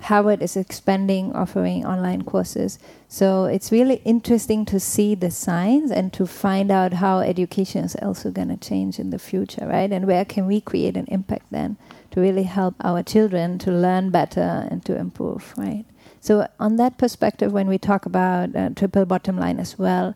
Harvard 0.00 0.42
is 0.42 0.56
expanding, 0.56 1.32
offering 1.34 1.84
online 1.84 2.22
courses. 2.22 2.78
So 3.08 3.44
it's 3.44 3.72
really 3.72 4.00
interesting 4.04 4.64
to 4.66 4.78
see 4.78 5.14
the 5.14 5.30
signs 5.30 5.90
and 5.90 6.12
to 6.12 6.26
find 6.26 6.70
out 6.70 6.94
how 6.94 7.18
education 7.18 7.84
is 7.84 7.96
also 7.96 8.30
going 8.30 8.48
to 8.48 8.56
change 8.56 8.98
in 8.98 9.10
the 9.10 9.18
future, 9.18 9.66
right? 9.66 9.90
And 9.90 10.06
where 10.06 10.24
can 10.24 10.46
we 10.46 10.60
create 10.60 10.96
an 10.96 11.06
impact 11.08 11.46
then 11.50 11.76
to 12.12 12.20
really 12.20 12.44
help 12.44 12.74
our 12.82 13.02
children 13.02 13.58
to 13.58 13.72
learn 13.72 14.10
better 14.10 14.66
and 14.70 14.84
to 14.84 14.96
improve, 14.96 15.52
right? 15.56 15.84
So, 16.20 16.48
on 16.58 16.76
that 16.76 16.98
perspective, 16.98 17.52
when 17.52 17.68
we 17.68 17.78
talk 17.78 18.04
about 18.06 18.54
uh, 18.56 18.70
triple 18.70 19.04
bottom 19.04 19.38
line 19.38 19.60
as 19.60 19.78
well, 19.78 20.14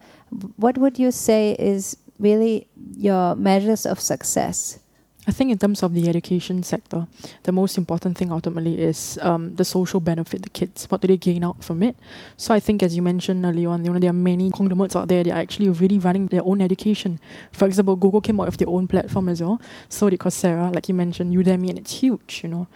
what 0.56 0.78
would 0.78 0.98
you 0.98 1.10
say 1.10 1.52
is 1.58 1.96
really 2.18 2.66
your 2.96 3.36
measures 3.36 3.86
of 3.86 4.00
success? 4.00 4.78
I 5.24 5.30
think 5.30 5.52
in 5.52 5.58
terms 5.58 5.84
of 5.84 5.94
the 5.94 6.08
education 6.08 6.64
sector, 6.64 7.06
the 7.44 7.52
most 7.52 7.78
important 7.78 8.18
thing 8.18 8.32
ultimately 8.32 8.80
is 8.82 9.20
um, 9.22 9.54
the 9.54 9.64
social 9.64 10.00
benefit, 10.00 10.42
the 10.42 10.50
kids. 10.50 10.86
What 10.90 11.00
do 11.00 11.06
they 11.06 11.16
gain 11.16 11.44
out 11.44 11.62
from 11.62 11.84
it? 11.84 11.94
So 12.36 12.52
I 12.52 12.58
think, 12.58 12.82
as 12.82 12.96
you 12.96 13.02
mentioned 13.02 13.44
earlier 13.44 13.68
on, 13.68 13.84
you 13.84 13.92
know, 13.92 14.00
there 14.00 14.10
are 14.10 14.12
many 14.12 14.50
conglomerates 14.50 14.96
out 14.96 15.06
there 15.06 15.22
that 15.22 15.32
are 15.32 15.38
actually 15.38 15.68
really 15.68 16.00
running 16.00 16.26
their 16.26 16.42
own 16.44 16.60
education. 16.60 17.20
For 17.52 17.66
example, 17.66 17.94
Google 17.94 18.20
came 18.20 18.40
out 18.40 18.46
with 18.46 18.56
their 18.56 18.68
own 18.68 18.88
platform 18.88 19.28
as 19.28 19.40
well. 19.40 19.60
So 19.88 20.10
did 20.10 20.18
Coursera, 20.18 20.74
like 20.74 20.88
you 20.88 20.94
mentioned, 20.94 21.32
Udemy, 21.32 21.68
and 21.68 21.78
it's 21.78 22.00
huge, 22.00 22.40
you 22.42 22.48
know. 22.48 22.66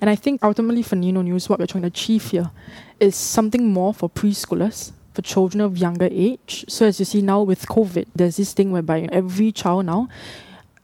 And 0.00 0.08
I 0.08 0.14
think 0.14 0.44
ultimately 0.44 0.84
for 0.84 0.94
Nino 0.94 1.22
News, 1.22 1.48
what 1.48 1.58
we're 1.58 1.66
trying 1.66 1.82
to 1.82 1.88
achieve 1.88 2.30
here 2.30 2.52
is 3.00 3.16
something 3.16 3.72
more 3.72 3.92
for 3.92 4.08
preschoolers, 4.08 4.92
for 5.12 5.22
children 5.22 5.60
of 5.60 5.76
younger 5.76 6.08
age. 6.12 6.64
So 6.68 6.86
as 6.86 7.00
you 7.00 7.04
see 7.04 7.22
now 7.22 7.42
with 7.42 7.66
COVID, 7.66 8.06
there's 8.14 8.36
this 8.36 8.52
thing 8.52 8.70
whereby 8.70 9.08
every 9.10 9.50
child 9.50 9.86
now 9.86 10.08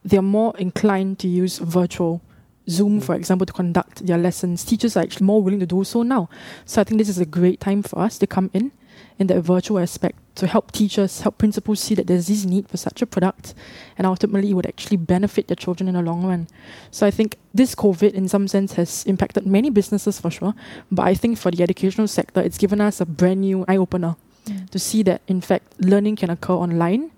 they're 0.05 0.23
more 0.23 0.55
inclined 0.59 1.19
to 1.21 1.29
use 1.29 1.59
virtual 1.59 2.21
Zoom, 2.69 3.01
mm. 3.01 3.05
for 3.05 3.15
example, 3.15 3.47
to 3.47 3.53
conduct 3.53 4.07
their 4.07 4.19
lessons. 4.19 4.65
Teachers 4.65 4.97
are 4.97 5.01
actually 5.01 5.27
more 5.27 5.43
willing 5.43 5.61
to 5.61 5.67
do 5.67 5.85
so 5.85 6.03
now. 6.03 6.29
So 6.65 6.81
I 6.81 6.85
think 6.85 6.99
this 6.99 7.09
is 7.09 7.19
a 7.19 7.27
great 7.27 7.61
time 7.61 7.83
for 7.83 7.99
us 7.99 8.19
to 8.19 8.27
come 8.27 8.51
in 8.53 8.73
in 9.19 9.27
that 9.29 9.43
virtual 9.43 9.79
aspect 9.79 10.19
to 10.35 10.47
help 10.47 10.73
teachers, 10.73 11.21
help 11.21 11.38
principals 11.38 11.81
see 11.81 11.95
that 11.95 12.07
there's 12.07 12.27
this 12.27 12.45
need 12.45 12.69
for 12.69 12.77
such 12.77 13.03
a 13.03 13.07
product 13.07 13.55
and 13.99 14.07
ultimately 14.07 14.51
it 14.51 14.55
would 14.55 14.67
actually 14.67 14.97
benefit 14.97 15.49
their 15.49 15.57
children 15.57 15.88
in 15.88 15.95
the 15.95 16.03
long 16.03 16.25
run. 16.25 16.49
So 16.91 17.07
I 17.07 17.11
think 17.11 17.37
this 17.53 17.75
COVID 17.75 18.15
in 18.15 18.29
some 18.29 18.49
sense 18.49 18.73
has 18.75 19.05
impacted 19.05 19.47
many 19.47 19.71
businesses 19.71 20.19
for 20.19 20.31
sure. 20.31 20.55
But 20.91 21.07
I 21.07 21.15
think 21.15 21.38
for 21.38 21.51
the 21.51 21.62
educational 21.62 22.09
sector, 22.09 22.41
it's 22.41 22.59
given 22.59 22.81
us 22.81 23.01
a 23.01 23.07
brand 23.07 23.43
new 23.43 23.65
eye 23.69 23.77
opener 23.77 24.17
mm. 24.47 24.69
to 24.71 24.79
see 24.79 25.03
that 25.05 25.21
in 25.29 25.41
fact 25.41 25.73
learning 25.79 26.17
can 26.17 26.31
occur 26.31 26.55
online 26.55 27.12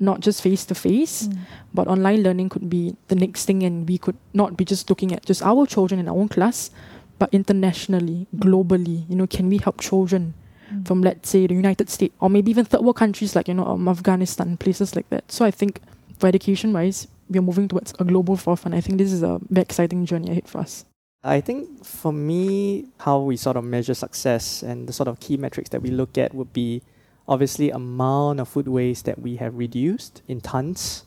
not 0.00 0.20
just 0.20 0.42
face 0.42 0.64
to 0.66 0.74
face, 0.74 1.28
but 1.74 1.86
online 1.86 2.22
learning 2.22 2.48
could 2.48 2.68
be 2.70 2.96
the 3.08 3.14
next 3.14 3.44
thing, 3.44 3.62
and 3.62 3.86
we 3.88 3.98
could 3.98 4.16
not 4.32 4.56
be 4.56 4.64
just 4.64 4.88
looking 4.88 5.12
at 5.12 5.24
just 5.26 5.42
our 5.42 5.66
children 5.66 6.00
in 6.00 6.08
our 6.08 6.16
own 6.16 6.28
class, 6.28 6.70
but 7.18 7.28
internationally, 7.32 8.26
globally. 8.36 9.08
You 9.08 9.16
know, 9.16 9.26
can 9.26 9.48
we 9.48 9.58
help 9.58 9.80
children 9.80 10.34
Mm. 10.70 10.86
from, 10.86 11.02
let's 11.02 11.28
say, 11.28 11.48
the 11.48 11.54
United 11.54 11.90
States, 11.90 12.14
or 12.20 12.30
maybe 12.30 12.48
even 12.52 12.64
third 12.64 12.80
world 12.82 12.94
countries 12.94 13.34
like 13.34 13.48
you 13.48 13.54
know 13.54 13.66
um, 13.66 13.88
Afghanistan, 13.88 14.56
places 14.56 14.94
like 14.94 15.08
that. 15.10 15.26
So 15.26 15.44
I 15.44 15.50
think 15.50 15.80
for 16.16 16.28
education 16.28 16.72
wise, 16.72 17.08
we 17.28 17.40
are 17.40 17.42
moving 17.42 17.66
towards 17.66 17.92
a 17.98 18.04
global 18.04 18.36
forefront. 18.36 18.76
I 18.76 18.80
think 18.80 18.98
this 18.98 19.12
is 19.12 19.24
a 19.24 19.40
very 19.50 19.62
exciting 19.64 20.06
journey 20.06 20.30
ahead 20.30 20.46
for 20.48 20.58
us. 20.60 20.84
I 21.24 21.40
think 21.40 21.84
for 21.84 22.12
me, 22.12 22.86
how 22.98 23.18
we 23.18 23.36
sort 23.36 23.56
of 23.56 23.64
measure 23.64 23.94
success 23.94 24.62
and 24.62 24.86
the 24.88 24.92
sort 24.92 25.08
of 25.08 25.18
key 25.18 25.36
metrics 25.36 25.70
that 25.70 25.82
we 25.82 25.90
look 25.90 26.16
at 26.16 26.32
would 26.34 26.52
be 26.52 26.82
obviously 27.30 27.70
amount 27.70 28.40
of 28.40 28.48
food 28.48 28.66
waste 28.66 29.04
that 29.04 29.20
we 29.20 29.36
have 29.36 29.56
reduced 29.56 30.20
in 30.26 30.40
tons 30.40 31.04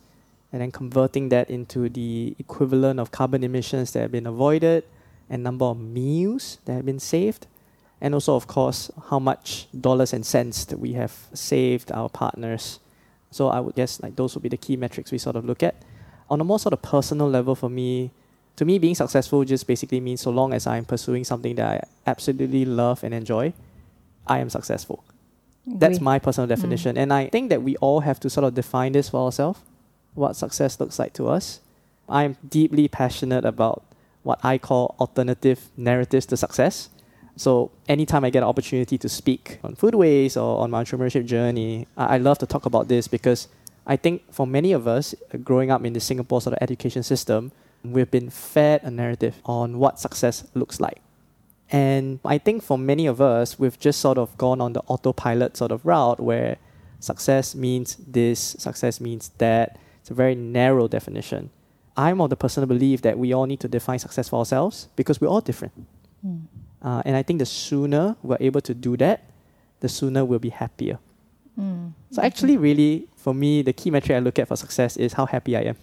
and 0.54 0.62
then 0.62 0.72
converting 0.72 1.28
that 1.30 1.50
into 1.50 1.90
the 1.90 2.34
equivalent 2.40 2.98
of 3.00 3.12
carbon 3.12 3.44
emissions 3.44 3.92
that 3.92 4.00
have 4.00 4.12
been 4.12 4.26
avoided 4.26 4.86
and 5.30 5.44
number 5.44 5.66
of 5.66 5.78
meals 5.78 6.60
that 6.64 6.74
have 6.74 6.86
been 6.86 7.00
saved 7.00 7.46
and 8.00 8.14
also 8.14 8.36
of 8.36 8.48
course 8.48 8.90
how 9.10 9.20
much 9.20 9.68
dollars 9.80 10.14
and 10.14 10.26
cents 10.26 10.64
that 10.66 10.80
we 10.80 10.94
have 10.94 11.14
saved 11.34 11.92
our 11.92 12.08
partners. 12.08 12.80
So 13.30 13.50
i 13.50 13.60
would 13.60 13.76
guess 13.76 14.02
like 14.02 14.16
those 14.16 14.34
would 14.36 14.44
be 14.44 14.50
the 14.50 14.58
key 14.58 14.78
metrics 14.78 15.12
we 15.12 15.18
sort 15.18 15.36
of 15.36 15.44
look 15.44 15.62
at. 15.62 15.76
On 16.30 16.40
a 16.40 16.44
more 16.46 16.60
sort 16.60 16.74
of 16.74 16.82
personal 16.82 17.30
level 17.30 17.54
for 17.54 17.70
me 17.70 18.12
to 18.56 18.64
me 18.64 18.80
being 18.80 18.96
successful 18.96 19.44
just 19.44 19.68
basically 19.68 20.00
means 20.00 20.22
so 20.22 20.30
long 20.30 20.54
as 20.54 20.68
i'm 20.68 20.86
pursuing 20.86 21.24
something 21.24 21.56
that 21.56 21.68
i 21.68 22.10
absolutely 22.10 22.66
love 22.66 23.04
and 23.04 23.14
enjoy 23.14 23.52
i 24.28 24.38
am 24.38 24.50
successful 24.50 25.04
that's 25.66 26.02
my 26.02 26.20
personal 26.20 26.48
definition. 26.48 26.98
And 26.98 27.14
I 27.14 27.28
think 27.28 27.50
that 27.50 27.62
we 27.62 27.76
all 27.78 28.02
have 28.02 28.20
to 28.22 28.30
sort 28.30 28.44
of 28.44 28.54
define 28.54 28.92
this 28.92 29.10
for 29.10 29.26
ourselves, 29.26 29.60
what 30.14 30.36
success 30.36 30.80
looks 30.80 31.00
like 31.00 31.14
to 31.14 31.28
us. 31.28 31.62
I'm 32.10 32.38
deeply 32.48 32.88
passionate 32.88 33.46
about 33.46 33.84
what 34.24 34.40
I 34.44 34.58
call 34.58 34.96
alternative 35.00 35.70
narratives 35.78 36.26
to 36.28 36.38
success. 36.38 36.90
So 37.36 37.72
anytime 37.88 38.24
I 38.24 38.30
get 38.30 38.44
an 38.44 38.50
opportunity 38.50 38.98
to 38.98 39.10
speak 39.10 39.60
on 39.64 39.76
food 39.76 39.96
waste 39.96 40.38
or 40.38 40.60
on 40.60 40.70
my 40.70 40.84
entrepreneurship 40.84 41.26
journey, 41.26 41.88
I, 41.98 42.16
I 42.16 42.18
love 42.18 42.38
to 42.40 42.46
talk 42.46 42.66
about 42.66 42.88
this 42.88 43.08
because 43.08 43.48
I 43.86 43.96
think 43.96 44.32
for 44.32 44.46
many 44.46 44.72
of 44.72 44.88
us 44.88 45.14
uh, 45.34 45.38
growing 45.38 45.72
up 45.72 45.84
in 45.84 45.94
the 45.94 46.00
Singapore 46.00 46.42
sort 46.42 46.54
of 46.54 46.60
education 46.62 47.04
system, 47.04 47.52
we've 47.84 48.10
been 48.10 48.30
fed 48.30 48.82
a 48.84 48.92
narrative 48.92 49.42
on 49.46 49.80
what 49.80 50.00
success 50.00 50.46
looks 50.54 50.80
like. 50.80 51.03
And 51.74 52.20
I 52.24 52.38
think 52.38 52.64
for 52.64 52.78
many 52.78 53.06
of 53.08 53.20
us, 53.20 53.60
we've 53.60 53.78
just 53.80 54.00
sort 54.00 54.18
of 54.18 54.38
gone 54.38 54.62
on 54.62 54.74
the 54.74 54.82
autopilot 54.88 55.58
sort 55.58 55.72
of 55.72 55.86
route 55.86 56.20
where 56.20 56.58
success 57.00 57.56
means 57.56 57.98
this, 58.08 58.56
success 58.58 59.02
means 59.02 59.32
that. 59.40 59.80
It's 60.04 60.12
a 60.12 60.14
very 60.14 60.36
narrow 60.36 60.90
definition. 60.90 61.50
I'm 61.96 62.20
of 62.20 62.30
the 62.30 62.36
personal 62.36 62.68
belief 62.68 63.04
that 63.04 63.18
we 63.18 63.32
all 63.32 63.46
need 63.46 63.62
to 63.62 63.70
define 63.70 64.00
success 64.00 64.28
for 64.28 64.40
ourselves 64.40 64.90
because 64.98 65.22
we're 65.22 65.30
all 65.30 65.40
different. 65.40 65.72
Mm. 66.26 66.42
Uh, 66.82 67.02
and 67.06 67.16
I 67.16 67.24
think 67.24 67.40
the 67.40 67.46
sooner 67.46 68.18
we're 68.22 68.36
able 68.42 68.60
to 68.60 68.74
do 68.74 68.98
that, 68.98 69.24
the 69.80 69.88
sooner 69.88 70.26
we'll 70.26 70.40
be 70.40 70.50
happier. 70.50 71.00
Mm. 71.58 71.94
So 72.12 72.22
actually, 72.22 72.58
really, 72.58 73.08
for 73.16 73.34
me, 73.34 73.62
the 73.62 73.72
key 73.72 73.92
metric 73.92 74.18
I 74.18 74.20
look 74.20 74.40
at 74.40 74.50
for 74.50 74.58
success 74.58 74.98
is 74.98 75.14
how 75.14 75.26
happy 75.26 75.56
I 75.56 75.62
am. 75.62 75.78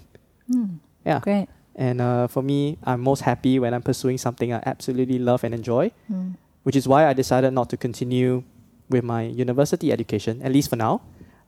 Mm. 0.53 0.79
Yeah. 1.07 1.21
Great. 1.21 1.49
And 1.77 2.01
uh, 2.01 2.27
for 2.29 2.43
me, 2.43 2.79
I'm 2.85 3.01
most 3.01 3.23
happy 3.23 3.59
when 3.59 3.73
I'm 3.75 3.83
pursuing 3.83 4.19
something 4.19 4.53
I 4.53 4.63
absolutely 4.67 5.19
love 5.19 5.45
and 5.45 5.55
enjoy, 5.55 5.93
Mm. 6.11 6.35
which 6.65 6.77
is 6.77 6.87
why 6.89 7.07
I 7.07 7.13
decided 7.15 7.53
not 7.53 7.71
to 7.71 7.77
continue 7.77 8.43
with 8.91 9.05
my 9.05 9.23
university 9.23 9.93
education, 9.93 10.43
at 10.43 10.53
least 10.53 10.69
for 10.71 10.77
now, 10.77 11.01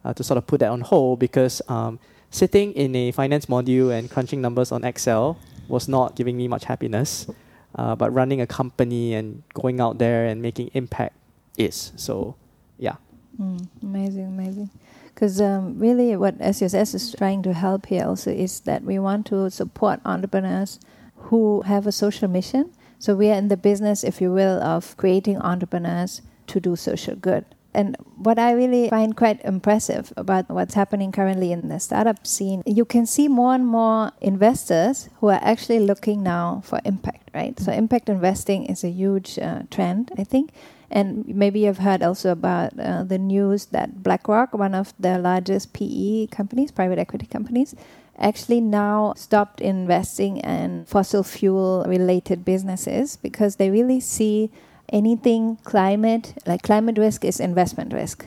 uh, 0.04 0.14
to 0.14 0.22
sort 0.22 0.38
of 0.38 0.46
put 0.46 0.60
that 0.60 0.70
on 0.70 0.80
hold 0.80 1.18
because 1.18 1.60
um, 1.68 1.98
sitting 2.30 2.72
in 2.72 2.94
a 2.94 3.10
finance 3.12 3.46
module 3.46 3.90
and 3.96 4.08
crunching 4.10 4.40
numbers 4.40 4.70
on 4.72 4.84
Excel 4.84 5.36
was 5.68 5.88
not 5.88 6.14
giving 6.16 6.36
me 6.36 6.46
much 6.48 6.64
happiness. 6.64 7.26
Uh, 7.74 7.96
but 7.96 8.12
running 8.12 8.38
a 8.42 8.46
company 8.46 9.14
and 9.14 9.42
going 9.54 9.80
out 9.80 9.96
there 9.96 10.26
and 10.26 10.42
making 10.42 10.70
impact 10.74 11.16
is. 11.56 11.90
So, 11.96 12.36
yeah. 12.78 12.96
Mm, 13.40 13.66
amazing, 13.82 14.26
amazing. 14.26 14.68
Because 15.14 15.40
um, 15.40 15.78
really, 15.78 16.16
what 16.16 16.38
SUSS 16.40 16.94
is 16.94 17.14
trying 17.16 17.42
to 17.42 17.52
help 17.52 17.86
here 17.86 18.06
also 18.06 18.30
is 18.30 18.60
that 18.60 18.82
we 18.82 18.98
want 18.98 19.26
to 19.26 19.50
support 19.50 20.00
entrepreneurs 20.04 20.80
who 21.16 21.62
have 21.62 21.86
a 21.86 21.92
social 21.92 22.28
mission. 22.28 22.72
So 22.98 23.14
we 23.14 23.30
are 23.30 23.34
in 23.34 23.48
the 23.48 23.56
business, 23.56 24.04
if 24.04 24.20
you 24.20 24.32
will, 24.32 24.62
of 24.62 24.96
creating 24.96 25.38
entrepreneurs 25.38 26.22
to 26.48 26.60
do 26.60 26.76
social 26.76 27.16
good. 27.16 27.44
And 27.74 27.96
what 28.16 28.38
I 28.38 28.52
really 28.52 28.90
find 28.90 29.16
quite 29.16 29.42
impressive 29.44 30.12
about 30.16 30.48
what's 30.50 30.74
happening 30.74 31.10
currently 31.10 31.52
in 31.52 31.68
the 31.68 31.80
startup 31.80 32.26
scene, 32.26 32.62
you 32.66 32.84
can 32.84 33.06
see 33.06 33.28
more 33.28 33.54
and 33.54 33.66
more 33.66 34.12
investors 34.20 35.08
who 35.20 35.28
are 35.28 35.40
actually 35.42 35.80
looking 35.80 36.22
now 36.22 36.62
for 36.64 36.80
impact, 36.84 37.30
right? 37.34 37.58
So, 37.58 37.72
impact 37.72 38.10
investing 38.10 38.66
is 38.66 38.84
a 38.84 38.90
huge 38.90 39.38
uh, 39.38 39.62
trend, 39.70 40.12
I 40.18 40.24
think. 40.24 40.50
And 40.92 41.26
maybe 41.26 41.60
you've 41.60 41.78
heard 41.78 42.02
also 42.02 42.30
about 42.30 42.78
uh, 42.78 43.02
the 43.02 43.18
news 43.18 43.66
that 43.66 44.02
BlackRock, 44.02 44.52
one 44.52 44.74
of 44.74 44.92
the 45.00 45.18
largest 45.18 45.72
PE 45.72 46.26
companies, 46.26 46.70
private 46.70 46.98
equity 46.98 47.24
companies, 47.24 47.74
actually 48.18 48.60
now 48.60 49.14
stopped 49.16 49.62
investing 49.62 50.36
in 50.36 50.84
fossil 50.84 51.22
fuel 51.22 51.84
related 51.88 52.44
businesses 52.44 53.16
because 53.16 53.56
they 53.56 53.70
really 53.70 54.00
see 54.00 54.50
anything 54.90 55.56
climate, 55.64 56.34
like 56.46 56.62
climate 56.62 56.98
risk 56.98 57.24
is 57.24 57.40
investment 57.40 57.94
risk. 57.94 58.26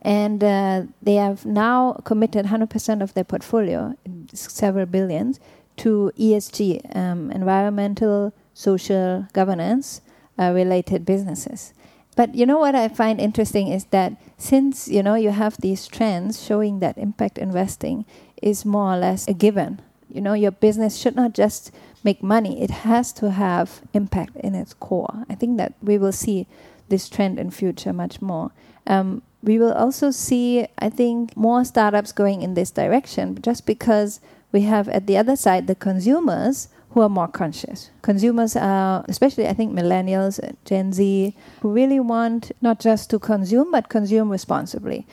And 0.00 0.42
uh, 0.42 0.84
they 1.02 1.16
have 1.16 1.44
now 1.44 2.00
committed 2.04 2.46
100% 2.46 3.02
of 3.02 3.12
their 3.12 3.24
portfolio, 3.24 3.94
several 4.32 4.86
billions, 4.86 5.38
to 5.78 6.12
ESG, 6.18 6.96
um, 6.96 7.30
environmental, 7.30 8.32
social, 8.54 9.26
governance 9.34 10.00
uh, 10.38 10.52
related 10.54 11.04
businesses. 11.04 11.74
But 12.16 12.34
you 12.34 12.46
know 12.46 12.58
what 12.58 12.74
I 12.74 12.88
find 12.88 13.20
interesting 13.20 13.68
is 13.68 13.84
that 13.86 14.16
since 14.38 14.88
you 14.88 15.02
know 15.02 15.14
you 15.14 15.30
have 15.30 15.58
these 15.60 15.86
trends 15.86 16.42
showing 16.42 16.80
that 16.80 16.98
impact 16.98 17.38
investing 17.38 18.04
is 18.42 18.64
more 18.64 18.94
or 18.94 18.96
less 18.96 19.28
a 19.28 19.34
given. 19.34 19.80
You 20.08 20.20
know, 20.20 20.34
your 20.34 20.52
business 20.52 20.96
should 20.96 21.16
not 21.16 21.34
just 21.34 21.70
make 22.04 22.22
money, 22.22 22.62
it 22.62 22.70
has 22.70 23.12
to 23.14 23.32
have 23.32 23.82
impact 23.92 24.36
in 24.36 24.54
its 24.54 24.72
core. 24.72 25.24
I 25.28 25.34
think 25.34 25.58
that 25.58 25.74
we 25.82 25.98
will 25.98 26.12
see 26.12 26.46
this 26.88 27.08
trend 27.08 27.38
in 27.38 27.50
future 27.50 27.92
much 27.92 28.22
more. 28.22 28.52
Um, 28.86 29.22
we 29.42 29.58
will 29.58 29.72
also 29.72 30.10
see, 30.10 30.66
I 30.78 30.88
think, 30.88 31.36
more 31.36 31.64
startups 31.64 32.12
going 32.12 32.42
in 32.42 32.54
this 32.54 32.70
direction 32.70 33.42
just 33.42 33.66
because 33.66 34.20
we 34.52 34.62
have 34.62 34.88
at 34.88 35.06
the 35.06 35.16
other 35.16 35.36
side 35.36 35.66
the 35.66 35.74
consumers 35.74 36.68
who 36.96 37.02
are 37.02 37.10
more 37.10 37.28
conscious. 37.28 37.90
Consumers 38.00 38.56
are, 38.56 39.04
especially 39.06 39.46
I 39.46 39.52
think 39.52 39.70
millennials, 39.78 40.40
Gen 40.64 40.94
Z, 40.94 41.36
who 41.60 41.70
really 41.70 42.00
want 42.00 42.52
not 42.62 42.80
just 42.80 43.10
to 43.10 43.18
consume 43.18 43.70
but 43.70 43.90
consume 43.90 44.30
responsibly. 44.30 45.06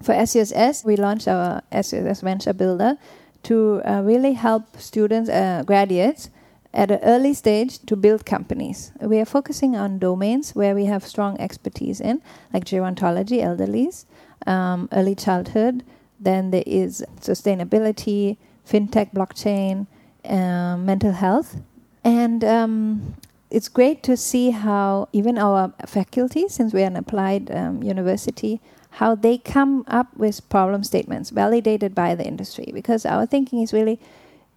For 0.00 0.14
SUSS, 0.14 0.84
we 0.84 0.94
launched 0.94 1.26
our 1.26 1.62
SUSS 1.72 2.20
Venture 2.20 2.52
Builder, 2.52 2.96
to 3.42 3.82
uh, 3.84 4.02
really 4.02 4.34
help 4.34 4.78
students, 4.78 5.28
uh, 5.28 5.64
graduates, 5.66 6.30
at 6.72 6.92
an 6.92 7.00
early 7.02 7.34
stage 7.34 7.80
to 7.86 7.96
build 7.96 8.24
companies. 8.24 8.92
We 9.00 9.18
are 9.18 9.24
focusing 9.24 9.74
on 9.74 9.98
domains 9.98 10.54
where 10.54 10.76
we 10.76 10.84
have 10.84 11.04
strong 11.04 11.40
expertise 11.40 12.00
in, 12.00 12.22
like 12.54 12.64
gerontology, 12.64 13.42
elderlies, 13.42 14.04
um, 14.46 14.88
early 14.92 15.16
childhood. 15.16 15.82
Then 16.20 16.52
there 16.52 16.64
is 16.66 17.04
sustainability, 17.20 18.36
fintech, 18.64 19.12
blockchain, 19.12 19.88
uh, 20.28 20.76
mental 20.76 21.12
health. 21.12 21.60
And 22.04 22.44
um, 22.44 23.16
it's 23.50 23.68
great 23.68 24.02
to 24.04 24.16
see 24.16 24.50
how 24.50 25.08
even 25.12 25.38
our 25.38 25.72
faculty, 25.86 26.48
since 26.48 26.72
we 26.72 26.82
are 26.82 26.86
an 26.86 26.96
applied 26.96 27.50
um, 27.50 27.82
university, 27.82 28.60
how 28.90 29.14
they 29.14 29.38
come 29.38 29.84
up 29.88 30.16
with 30.16 30.48
problem 30.48 30.82
statements 30.84 31.30
validated 31.30 31.94
by 31.94 32.14
the 32.14 32.26
industry. 32.26 32.70
Because 32.72 33.04
our 33.04 33.26
thinking 33.26 33.60
is 33.60 33.72
really 33.72 34.00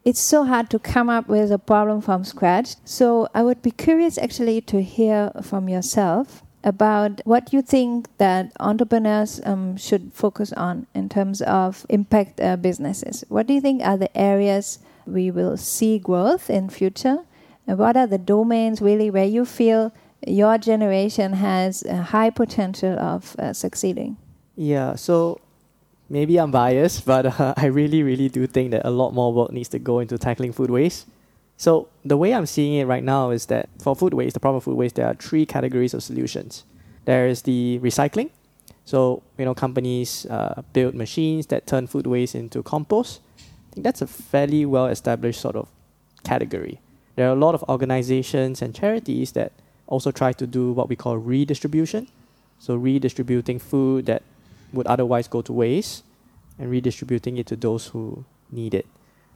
it's 0.05 0.19
so 0.19 0.45
hard 0.45 0.69
to 0.69 0.79
come 0.79 1.09
up 1.09 1.27
with 1.27 1.51
a 1.51 1.59
problem 1.59 2.01
from 2.01 2.23
scratch. 2.23 2.75
So 2.85 3.27
i 3.33 3.43
would 3.43 3.61
be 3.61 3.71
curious 3.71 4.17
actually 4.17 4.61
to 4.61 4.81
hear 4.81 5.31
from 5.43 5.67
yourself 5.67 6.41
about 6.63 7.21
what 7.25 7.53
you 7.53 7.61
think 7.61 8.07
that 8.17 8.51
entrepreneurs 8.59 9.39
um, 9.45 9.77
should 9.77 10.11
focus 10.13 10.51
on 10.53 10.87
in 10.93 11.09
terms 11.09 11.41
of 11.41 11.85
impact 11.89 12.39
uh, 12.41 12.57
businesses. 12.57 13.23
What 13.29 13.47
do 13.47 13.53
you 13.53 13.61
think 13.61 13.81
are 13.81 13.97
the 13.97 14.15
areas 14.17 14.79
we 15.05 15.31
will 15.31 15.57
see 15.57 15.99
growth 15.99 16.49
in 16.49 16.69
future 16.69 17.19
and 17.67 17.77
what 17.77 17.95
are 17.95 18.07
the 18.07 18.17
domains 18.17 18.81
really 18.81 19.09
where 19.09 19.25
you 19.25 19.45
feel 19.45 19.91
your 20.27 20.57
generation 20.57 21.33
has 21.33 21.83
a 21.83 22.01
high 22.01 22.29
potential 22.29 22.97
of 22.99 23.35
uh, 23.39 23.53
succeeding 23.53 24.17
yeah, 24.59 24.95
so 24.95 25.39
maybe 26.09 26.37
I'm 26.37 26.51
biased, 26.51 27.05
but 27.05 27.39
uh, 27.39 27.53
I 27.57 27.67
really, 27.67 28.03
really 28.03 28.27
do 28.27 28.45
think 28.45 28.71
that 28.71 28.85
a 28.85 28.89
lot 28.89 29.13
more 29.13 29.31
work 29.31 29.53
needs 29.53 29.69
to 29.69 29.79
go 29.79 29.99
into 29.99 30.17
tackling 30.17 30.51
food 30.51 30.69
waste. 30.69 31.07
So 31.55 31.87
the 32.03 32.17
way 32.17 32.33
I'm 32.33 32.45
seeing 32.45 32.73
it 32.73 32.83
right 32.83 33.03
now 33.03 33.29
is 33.29 33.45
that 33.45 33.69
for 33.81 33.95
food 33.95 34.13
waste, 34.13 34.33
the 34.33 34.41
problem 34.41 34.57
of 34.57 34.65
food 34.65 34.75
waste, 34.75 34.95
there 34.95 35.07
are 35.07 35.13
three 35.13 35.45
categories 35.45 35.93
of 35.93 36.03
solutions. 36.03 36.65
There 37.05 37.25
is 37.25 37.43
the 37.43 37.79
recycling. 37.81 38.31
So 38.83 39.23
you 39.37 39.45
know, 39.45 39.55
companies 39.55 40.25
uh, 40.25 40.61
build 40.73 40.93
machines 40.93 41.47
that 41.47 41.65
turn 41.65 41.87
food 41.87 42.05
waste 42.05 42.35
into 42.35 42.61
compost. 42.61 43.21
I 43.69 43.75
think 43.75 43.83
that's 43.83 44.01
a 44.01 44.07
fairly 44.07 44.65
well-established 44.65 45.39
sort 45.39 45.55
of 45.55 45.67
category. 46.23 46.79
There 47.15 47.27
are 47.29 47.33
a 47.33 47.39
lot 47.39 47.53
of 47.53 47.63
organizations 47.69 48.61
and 48.61 48.73
charities 48.73 49.33
that 49.33 49.51
also 49.87 50.11
try 50.11 50.33
to 50.33 50.47
do 50.47 50.71
what 50.71 50.89
we 50.89 50.95
call 50.95 51.17
redistribution. 51.17 52.07
So 52.59 52.75
redistributing 52.75 53.59
food 53.59 54.05
that 54.07 54.23
would 54.73 54.87
otherwise 54.87 55.27
go 55.27 55.41
to 55.41 55.53
waste 55.53 56.03
and 56.57 56.69
redistributing 56.69 57.37
it 57.37 57.47
to 57.47 57.55
those 57.55 57.87
who 57.87 58.25
need 58.51 58.73
it. 58.73 58.85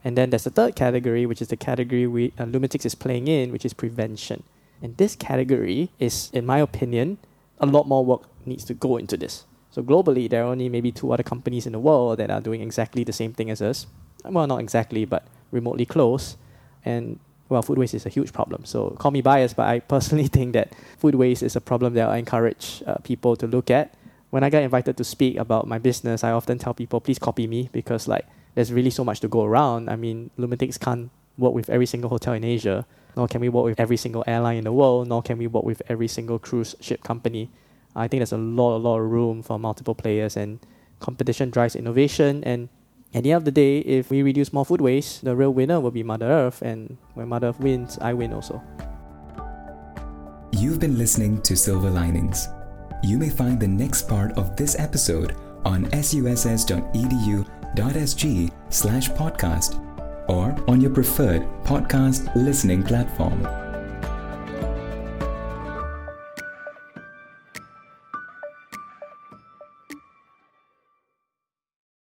And 0.04 0.18
then 0.18 0.30
there's 0.30 0.44
the 0.44 0.50
third 0.50 0.76
category, 0.76 1.26
which 1.26 1.42
is 1.42 1.48
the 1.48 1.56
category 1.56 2.06
we 2.08 2.34
uh, 2.38 2.46
Lumitics 2.46 2.86
is 2.86 2.96
playing 2.96 3.28
in, 3.28 3.52
which 3.52 3.66
is 3.66 3.74
prevention. 3.74 4.44
And 4.82 4.98
this 4.98 5.16
category 5.16 5.92
is, 6.00 6.30
in 6.34 6.46
my 6.46 6.60
opinion, 6.60 7.18
a 7.60 7.66
lot 7.66 7.88
more 7.88 8.04
work 8.04 8.24
needs 8.46 8.66
to 8.66 8.74
go 8.74 8.98
into 8.98 9.16
this. 9.16 9.46
So 9.72 9.82
globally, 9.82 10.30
there 10.30 10.44
are 10.44 10.52
only 10.52 10.68
maybe 10.68 10.92
two 10.92 11.14
other 11.14 11.24
companies 11.24 11.66
in 11.66 11.72
the 11.72 11.80
world 11.80 12.20
that 12.20 12.30
are 12.30 12.42
doing 12.42 12.62
exactly 12.62 13.04
the 13.04 13.14
same 13.14 13.34
thing 13.34 13.50
as 13.50 13.62
us. 13.62 13.88
Well, 14.24 14.48
not 14.48 14.60
exactly, 14.60 15.06
but 15.06 15.28
remotely 15.52 15.86
close. 15.86 16.38
And 16.86 17.20
well, 17.50 17.62
food 17.62 17.78
waste 17.78 17.94
is 17.94 18.06
a 18.06 18.10
huge 18.10 18.34
problem. 18.34 18.66
So 18.66 18.92
call 18.92 19.12
me 19.12 19.22
biased, 19.22 19.56
but 19.56 19.68
I 19.68 19.80
personally 19.96 20.28
think 20.28 20.54
that 20.54 20.74
food 20.98 21.16
waste 21.16 21.44
is 21.44 21.56
a 21.56 21.62
problem 21.62 21.94
that 21.96 22.10
I 22.10 22.18
encourage 22.18 22.84
uh, 22.88 22.96
people 23.04 23.36
to 23.38 23.48
look 23.48 23.70
at 23.70 23.94
when 24.34 24.44
I 24.44 24.50
get 24.50 24.64
invited 24.64 24.98
to 24.98 25.04
speak 25.04 25.38
about 25.38 25.68
my 25.68 25.78
business, 25.78 26.24
I 26.24 26.32
often 26.32 26.58
tell 26.58 26.74
people, 26.74 27.00
please 27.00 27.20
copy 27.20 27.46
me 27.46 27.70
because 27.72 28.08
like 28.08 28.26
there's 28.56 28.74
really 28.74 28.90
so 28.90 29.04
much 29.04 29.20
to 29.20 29.28
go 29.28 29.44
around. 29.44 29.92
I 29.92 29.96
mean, 29.96 30.32
Lumitics 30.40 30.80
can't 30.80 31.12
work 31.38 31.54
with 31.54 31.70
every 31.70 31.86
single 31.86 32.10
hotel 32.10 32.34
in 32.34 32.44
Asia, 32.44 32.84
nor 33.16 33.28
can 33.28 33.42
we 33.42 33.50
work 33.50 33.66
with 33.66 33.80
every 33.80 33.96
single 33.96 34.24
airline 34.26 34.58
in 34.58 34.64
the 34.64 34.74
world, 34.74 35.08
nor 35.08 35.22
can 35.22 35.38
we 35.38 35.46
work 35.46 35.64
with 35.64 35.84
every 35.88 36.08
single 36.08 36.40
cruise 36.40 36.76
ship 36.80 37.04
company. 37.04 37.52
I 37.96 38.08
think 38.08 38.22
there's 38.22 38.32
a 38.32 38.38
lot, 38.38 38.76
a 38.76 38.82
lot 38.82 39.02
of 39.02 39.12
room 39.12 39.44
for 39.44 39.60
multiple 39.60 39.94
players, 39.94 40.36
and 40.36 40.58
competition 41.00 41.52
drives 41.52 41.76
innovation. 41.76 42.44
And 42.44 42.70
at 43.14 43.24
the 43.24 43.32
end 43.32 43.38
of 43.38 43.46
the 43.46 43.52
day, 43.52 43.80
if 43.80 44.10
we 44.10 44.22
reduce 44.22 44.52
more 44.52 44.66
food 44.66 44.82
waste, 44.82 45.24
the 45.24 45.36
real 45.36 45.54
winner 45.54 45.80
will 45.80 45.92
be 45.92 46.04
Mother 46.04 46.28
Earth. 46.28 46.62
And 46.62 46.98
when 47.14 47.30
Mother 47.30 47.48
Earth 47.48 47.60
wins, 47.60 47.98
I 48.02 48.14
win 48.14 48.34
also. 48.34 48.62
You've 50.52 50.80
been 50.80 50.98
listening 50.98 51.42
to 51.44 51.56
Silver 51.56 51.90
Linings 51.90 52.48
you 53.04 53.18
may 53.18 53.30
find 53.30 53.60
the 53.60 53.68
next 53.68 54.08
part 54.08 54.32
of 54.38 54.56
this 54.56 54.80
episode 54.80 55.36
on 55.66 55.86
suss.edu.sg 55.92 56.72
slash 58.70 59.10
podcast 59.10 59.80
or 60.30 60.56
on 60.70 60.80
your 60.80 60.92
preferred 60.92 61.44
podcast 61.64 62.34
listening 62.36 62.82
platform. 62.82 63.63